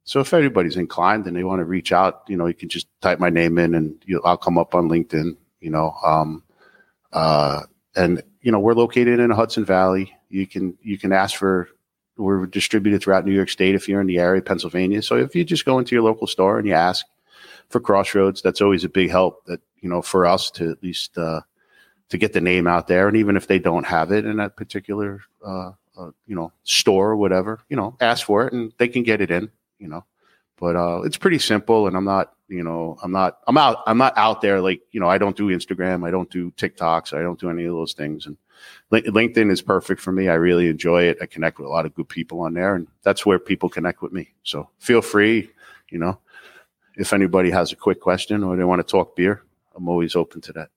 So 0.05 0.21
if 0.21 0.33
everybody's 0.35 0.77
inclined 0.77 1.27
and 1.27 1.37
they 1.37 1.45
want 1.45 1.61
to 1.61 1.65
reach 1.65 1.93
out, 1.93 2.23
you 2.29 2.37
know, 2.37 2.47
you 2.47 2.55
can 2.55 2.69
just 2.69 2.87
type 3.01 3.19
my 3.19 3.31
name 3.31 3.59
in 3.59 3.75
and 3.75 4.03
you 4.05 4.21
I'll 4.25 4.37
come 4.37 4.59
up 4.59 4.75
on 4.75 4.89
LinkedIn. 4.89 5.37
You 5.61 5.71
know, 5.71 5.95
um, 6.05 6.43
uh, 7.13 7.63
and 7.97 8.23
you 8.43 8.53
know 8.53 8.61
we're 8.61 8.75
located 8.75 9.19
in 9.21 9.31
Hudson 9.31 9.65
Valley. 9.65 10.15
You 10.29 10.47
can 10.47 10.77
you 10.83 10.99
can 10.99 11.13
ask 11.13 11.37
for 11.37 11.69
we're 12.17 12.47
distributed 12.47 13.03
throughout 13.03 13.25
New 13.25 13.33
York 13.33 13.49
State 13.49 13.75
if 13.75 13.89
you're 13.89 14.01
in 14.01 14.07
the 14.07 14.19
area, 14.19 14.43
Pennsylvania. 14.43 15.03
So 15.03 15.17
if 15.17 15.35
you 15.35 15.43
just 15.43 15.65
go 15.65 15.79
into 15.79 15.95
your 15.95 16.05
local 16.05 16.27
store 16.27 16.59
and 16.59 16.69
you 16.69 16.75
ask, 16.75 17.05
for 17.69 17.81
Crossroads. 17.81 18.43
That's 18.43 18.61
always 18.61 18.85
a 18.85 18.89
big 18.89 19.11
help. 19.11 19.45
That 19.47 19.61
you 19.81 19.89
know 19.89 20.03
for 20.03 20.27
us 20.27 20.51
to 20.53 20.71
at 20.71 20.83
least 20.83 21.17
uh, 21.19 21.41
to 22.09 22.19
get 22.19 22.33
the 22.33 22.41
name 22.41 22.67
out 22.67 22.87
there, 22.87 23.09
and 23.09 23.17
even 23.17 23.37
if 23.37 23.47
they 23.47 23.59
don't 23.59 23.87
have 23.87 24.13
it 24.13 24.25
in 24.25 24.37
that 24.37 24.57
particular 24.57 25.21
uh, 25.45 25.73
uh, 25.99 26.11
you 26.27 26.35
know 26.35 26.53
store 26.65 27.11
or 27.11 27.17
whatever, 27.17 27.61
you 27.69 27.77
know, 27.77 27.97
ask 28.01 28.27
for 28.27 28.47
it 28.47 28.53
and 28.53 28.73
they 28.79 28.89
can 28.89 29.03
get 29.03 29.21
it 29.21 29.31
in. 29.31 29.51
You 29.85 29.91
know, 29.91 30.05
but 30.59 30.77
uh, 30.77 31.03
it's 31.03 31.19
pretty 31.19 31.39
simple, 31.39 31.87
and 31.87 31.95
I'm 31.95 32.07
not 32.07 32.33
you 32.49 32.65
know 32.65 32.97
I'm 33.03 33.13
not 33.13 33.39
I'm 33.47 33.59
out 33.59 33.83
I'm 33.87 33.99
not 33.99 34.17
out 34.17 34.41
there 34.41 34.63
like 34.63 34.81
you 34.93 34.99
know 35.01 35.11
I 35.11 35.19
don't 35.19 35.37
do 35.37 35.49
Instagram, 35.49 36.07
I 36.07 36.11
don't 36.11 36.31
do 36.31 36.51
TikToks, 36.53 37.13
I 37.13 37.21
don't 37.21 37.39
do 37.39 37.51
any 37.51 37.65
of 37.65 37.75
those 37.75 37.93
things, 37.93 38.25
and 38.25 38.39
LinkedIn 38.91 39.51
is 39.51 39.61
perfect 39.61 40.01
for 40.01 40.11
me. 40.11 40.29
I 40.29 40.35
really 40.35 40.69
enjoy 40.69 41.03
it. 41.03 41.19
I 41.21 41.27
connect 41.27 41.59
with 41.59 41.67
a 41.67 41.71
lot 41.71 41.85
of 41.85 41.95
good 41.95 42.09
people 42.09 42.41
on 42.41 42.55
there, 42.55 42.77
and 42.77 42.87
that's 43.03 43.27
where 43.27 43.39
people 43.39 43.69
connect 43.69 44.01
with 44.01 44.13
me. 44.13 44.31
So 44.43 44.71
feel 44.79 45.03
free, 45.03 45.51
you 45.91 45.99
know, 45.99 46.19
if 46.97 47.13
anybody 47.13 47.51
has 47.51 47.73
a 47.73 47.77
quick 47.77 48.01
question 48.01 48.43
or 48.43 48.57
they 48.57 48.65
want 48.65 48.81
to 48.81 48.91
talk 48.91 49.17
beer, 49.17 49.43
I'm 49.77 49.87
always 49.87 50.17
open 50.17 50.41
to 50.43 50.53
that. 50.55 50.71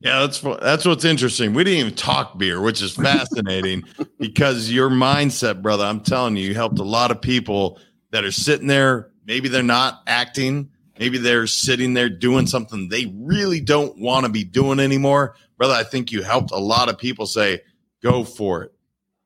Yeah, 0.00 0.20
that's 0.20 0.40
that's 0.40 0.86
what's 0.86 1.04
interesting. 1.04 1.52
We 1.52 1.64
didn't 1.64 1.80
even 1.80 1.94
talk 1.94 2.38
beer, 2.38 2.60
which 2.60 2.80
is 2.80 2.92
fascinating 2.92 3.84
because 4.18 4.70
your 4.70 4.88
mindset, 4.88 5.60
brother. 5.60 5.84
I'm 5.84 6.00
telling 6.00 6.36
you, 6.36 6.48
you 6.48 6.54
helped 6.54 6.78
a 6.78 6.84
lot 6.84 7.10
of 7.10 7.20
people 7.20 7.78
that 8.10 8.24
are 8.24 8.32
sitting 8.32 8.66
there. 8.66 9.10
Maybe 9.26 9.48
they're 9.48 9.62
not 9.62 10.02
acting. 10.06 10.70
Maybe 10.98 11.18
they're 11.18 11.46
sitting 11.46 11.94
there 11.94 12.10
doing 12.10 12.46
something 12.46 12.88
they 12.88 13.12
really 13.16 13.60
don't 13.60 13.98
want 13.98 14.26
to 14.26 14.32
be 14.32 14.44
doing 14.44 14.80
anymore, 14.80 15.34
brother. 15.56 15.74
I 15.74 15.84
think 15.84 16.12
you 16.12 16.22
helped 16.22 16.50
a 16.50 16.58
lot 16.58 16.88
of 16.88 16.98
people 16.98 17.26
say, 17.26 17.62
"Go 18.02 18.24
for 18.24 18.64
it." 18.64 18.72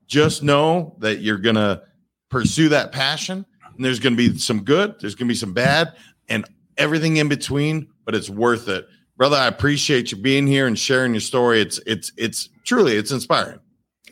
Just 0.06 0.42
know 0.42 0.96
that 1.00 1.20
you're 1.20 1.38
gonna 1.38 1.82
pursue 2.30 2.68
that 2.68 2.92
passion 2.92 3.44
and 3.76 3.84
there's 3.84 4.00
going 4.00 4.16
to 4.16 4.16
be 4.16 4.38
some 4.38 4.64
good, 4.64 4.96
there's 5.00 5.14
going 5.14 5.28
to 5.28 5.32
be 5.32 5.36
some 5.38 5.52
bad, 5.52 5.94
and 6.28 6.44
everything 6.76 7.16
in 7.16 7.28
between, 7.28 7.88
but 8.04 8.14
it's 8.14 8.30
worth 8.30 8.68
it. 8.68 8.86
Brother, 9.16 9.36
I 9.36 9.46
appreciate 9.46 10.10
you 10.10 10.18
being 10.18 10.46
here 10.46 10.66
and 10.66 10.78
sharing 10.78 11.14
your 11.14 11.20
story. 11.20 11.60
It's 11.60 11.78
it's 11.86 12.10
it's 12.16 12.48
truly 12.64 12.96
it's 12.96 13.12
inspiring. 13.12 13.60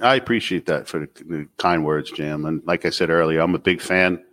I 0.00 0.14
appreciate 0.14 0.66
that 0.66 0.86
for 0.86 1.00
the 1.00 1.48
kind 1.58 1.84
words, 1.84 2.10
Jim. 2.10 2.44
And 2.44 2.62
like 2.66 2.86
I 2.86 2.90
said 2.90 3.10
earlier, 3.10 3.40
I'm 3.40 3.54
a 3.54 3.58
big 3.58 3.80
fan. 3.80 4.24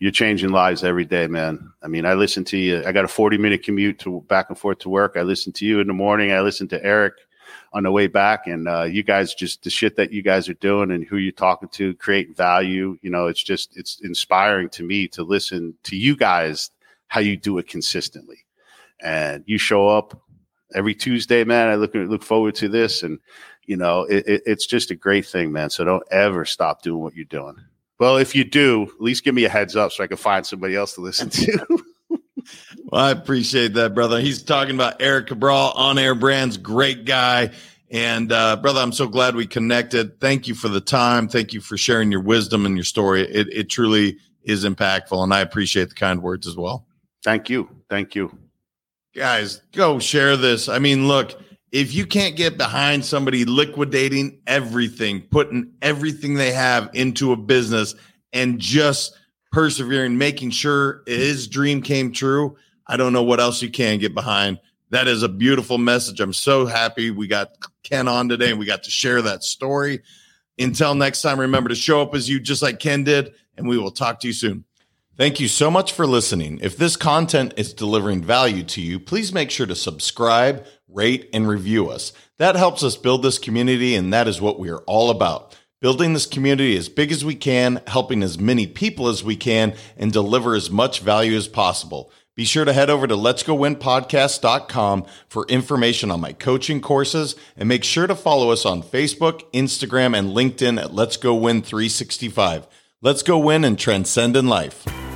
You're 0.00 0.10
changing 0.10 0.50
lives 0.50 0.82
every 0.82 1.04
day, 1.04 1.26
man. 1.26 1.72
I 1.82 1.88
mean, 1.88 2.06
I 2.06 2.14
listen 2.14 2.42
to 2.46 2.56
you. 2.56 2.82
I 2.86 2.92
got 2.92 3.04
a 3.04 3.08
40 3.08 3.36
minute 3.36 3.62
commute 3.62 3.98
to 4.00 4.22
back 4.22 4.46
and 4.48 4.58
forth 4.58 4.78
to 4.80 4.88
work. 4.88 5.16
I 5.16 5.22
listen 5.22 5.52
to 5.52 5.66
you 5.66 5.78
in 5.80 5.86
the 5.86 5.92
morning. 5.92 6.32
I 6.32 6.40
listen 6.40 6.68
to 6.68 6.82
Eric 6.82 7.14
on 7.74 7.82
the 7.82 7.90
way 7.90 8.06
back. 8.06 8.46
And 8.46 8.66
uh, 8.66 8.84
you 8.84 9.02
guys 9.02 9.34
just 9.34 9.62
the 9.62 9.68
shit 9.68 9.96
that 9.96 10.10
you 10.10 10.22
guys 10.22 10.48
are 10.48 10.54
doing 10.54 10.90
and 10.90 11.04
who 11.04 11.18
you're 11.18 11.32
talking 11.32 11.68
to, 11.70 11.94
create 11.94 12.34
value. 12.34 12.98
You 13.02 13.10
know, 13.10 13.26
it's 13.26 13.42
just 13.42 13.76
it's 13.76 14.00
inspiring 14.00 14.70
to 14.70 14.82
me 14.82 15.06
to 15.08 15.22
listen 15.22 15.74
to 15.84 15.96
you 15.96 16.16
guys 16.16 16.70
how 17.08 17.20
you 17.20 17.36
do 17.36 17.58
it 17.58 17.68
consistently. 17.68 18.38
And 19.02 19.44
you 19.46 19.58
show 19.58 19.88
up 19.88 20.18
every 20.74 20.94
Tuesday, 20.94 21.44
man. 21.44 21.68
I 21.68 21.74
look 21.74 21.94
look 21.94 22.22
forward 22.22 22.54
to 22.56 22.68
this, 22.68 23.02
and 23.02 23.18
you 23.66 23.76
know, 23.76 24.04
it, 24.04 24.26
it, 24.26 24.42
it's 24.46 24.66
just 24.66 24.90
a 24.90 24.94
great 24.94 25.26
thing, 25.26 25.52
man. 25.52 25.70
So 25.70 25.84
don't 25.84 26.04
ever 26.10 26.44
stop 26.44 26.82
doing 26.82 27.02
what 27.02 27.14
you're 27.14 27.24
doing. 27.26 27.56
Well, 28.00 28.16
if 28.16 28.34
you 28.34 28.44
do, 28.44 28.84
at 28.84 29.00
least 29.00 29.24
give 29.24 29.34
me 29.34 29.44
a 29.44 29.50
heads 29.50 29.76
up 29.76 29.92
so 29.92 30.02
I 30.02 30.06
can 30.06 30.16
find 30.16 30.44
somebody 30.44 30.74
else 30.74 30.94
to 30.94 31.02
listen 31.02 31.30
to. 31.30 31.84
Well, 32.86 33.04
I 33.04 33.10
appreciate 33.12 33.74
that, 33.74 33.94
brother. 33.94 34.18
He's 34.18 34.42
talking 34.42 34.74
about 34.74 35.00
Eric 35.00 35.28
Cabral, 35.28 35.72
on 35.76 35.98
air 35.98 36.16
brands, 36.16 36.56
great 36.56 37.04
guy. 37.04 37.50
And 37.90 38.32
uh, 38.32 38.56
brother, 38.56 38.80
I'm 38.80 38.90
so 38.90 39.06
glad 39.06 39.36
we 39.36 39.46
connected. 39.46 40.18
Thank 40.20 40.48
you 40.48 40.56
for 40.56 40.68
the 40.68 40.80
time. 40.80 41.28
Thank 41.28 41.52
you 41.52 41.60
for 41.60 41.76
sharing 41.76 42.10
your 42.10 42.22
wisdom 42.22 42.66
and 42.66 42.76
your 42.76 42.84
story. 42.84 43.22
It, 43.22 43.46
it 43.52 43.70
truly 43.70 44.16
is 44.42 44.64
impactful, 44.64 45.22
and 45.22 45.32
I 45.32 45.40
appreciate 45.40 45.90
the 45.90 45.94
kind 45.94 46.20
words 46.22 46.48
as 46.48 46.56
well. 46.56 46.86
Thank 47.22 47.50
you. 47.50 47.68
Thank 47.88 48.16
you. 48.16 48.36
Guys, 49.14 49.60
go 49.72 50.00
share 50.00 50.36
this. 50.36 50.68
I 50.68 50.80
mean, 50.80 51.06
look, 51.06 51.40
if 51.72 51.94
you 51.94 52.06
can't 52.06 52.36
get 52.36 52.58
behind 52.58 53.04
somebody 53.04 53.44
liquidating 53.44 54.40
everything, 54.46 55.22
putting 55.22 55.72
everything 55.80 56.34
they 56.34 56.52
have 56.52 56.90
into 56.94 57.32
a 57.32 57.36
business 57.36 57.94
and 58.32 58.58
just 58.58 59.16
persevering, 59.52 60.18
making 60.18 60.50
sure 60.50 61.02
his 61.06 61.48
dream 61.48 61.82
came 61.82 62.12
true. 62.12 62.56
I 62.86 62.96
don't 62.96 63.12
know 63.12 63.22
what 63.22 63.40
else 63.40 63.62
you 63.62 63.70
can 63.70 63.98
get 63.98 64.14
behind. 64.14 64.58
That 64.90 65.06
is 65.06 65.22
a 65.22 65.28
beautiful 65.28 65.78
message. 65.78 66.20
I'm 66.20 66.32
so 66.32 66.66
happy 66.66 67.10
we 67.10 67.28
got 67.28 67.50
Ken 67.84 68.08
on 68.08 68.28
today 68.28 68.50
and 68.50 68.58
we 68.58 68.66
got 68.66 68.82
to 68.84 68.90
share 68.90 69.22
that 69.22 69.44
story. 69.44 70.00
Until 70.58 70.94
next 70.94 71.22
time, 71.22 71.38
remember 71.38 71.68
to 71.68 71.74
show 71.76 72.02
up 72.02 72.14
as 72.14 72.28
you, 72.28 72.40
just 72.40 72.62
like 72.62 72.80
Ken 72.80 73.04
did, 73.04 73.32
and 73.56 73.68
we 73.68 73.78
will 73.78 73.92
talk 73.92 74.20
to 74.20 74.26
you 74.26 74.32
soon. 74.32 74.64
Thank 75.16 75.38
you 75.38 75.48
so 75.48 75.70
much 75.70 75.92
for 75.92 76.06
listening. 76.06 76.58
If 76.62 76.76
this 76.76 76.96
content 76.96 77.54
is 77.56 77.74
delivering 77.74 78.24
value 78.24 78.62
to 78.64 78.80
you, 78.80 78.98
please 78.98 79.32
make 79.32 79.50
sure 79.50 79.66
to 79.66 79.74
subscribe, 79.74 80.64
rate, 80.92 81.28
and 81.32 81.48
review 81.48 81.90
us. 81.90 82.12
That 82.38 82.56
helps 82.56 82.82
us 82.82 82.96
build 82.96 83.22
this 83.22 83.38
community, 83.38 83.94
and 83.94 84.12
that 84.12 84.28
is 84.28 84.40
what 84.40 84.58
we 84.58 84.70
are 84.70 84.82
all 84.86 85.10
about 85.10 85.56
building 85.80 86.12
this 86.12 86.26
community 86.26 86.76
as 86.76 86.88
big 86.88 87.10
as 87.10 87.24
we 87.24 87.34
can, 87.34 87.80
helping 87.86 88.22
as 88.22 88.38
many 88.38 88.66
people 88.66 89.08
as 89.08 89.24
we 89.24 89.36
can, 89.36 89.74
and 89.96 90.12
deliver 90.12 90.54
as 90.54 90.70
much 90.70 91.00
value 91.00 91.36
as 91.36 91.48
possible. 91.48 92.12
Be 92.36 92.44
sure 92.44 92.64
to 92.64 92.72
head 92.72 92.90
over 92.90 93.06
to 93.06 93.14
letsgowinpodcast.com 93.14 95.04
for 95.28 95.46
information 95.48 96.10
on 96.10 96.20
my 96.20 96.32
coaching 96.32 96.80
courses 96.80 97.34
and 97.56 97.68
make 97.68 97.84
sure 97.84 98.06
to 98.06 98.14
follow 98.14 98.50
us 98.50 98.64
on 98.64 98.82
Facebook, 98.82 99.42
Instagram, 99.52 100.16
and 100.16 100.30
LinkedIn 100.30 100.80
at 100.80 100.94
Let's 100.94 101.16
Go 101.16 101.34
Win 101.34 101.60
365. 101.60 102.66
Let's 103.02 103.22
go 103.22 103.38
win 103.38 103.64
and 103.64 103.78
transcend 103.78 104.36
in 104.36 104.46
life. 104.46 105.09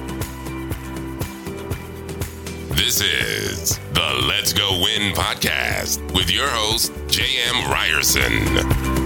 This 2.77 3.01
is 3.01 3.79
the 3.93 4.27
Let's 4.27 4.53
Go 4.53 4.81
Win 4.83 5.15
podcast 5.15 6.01
with 6.13 6.31
your 6.31 6.49
host, 6.49 6.93
J.M. 7.09 7.71
Ryerson. 7.71 9.04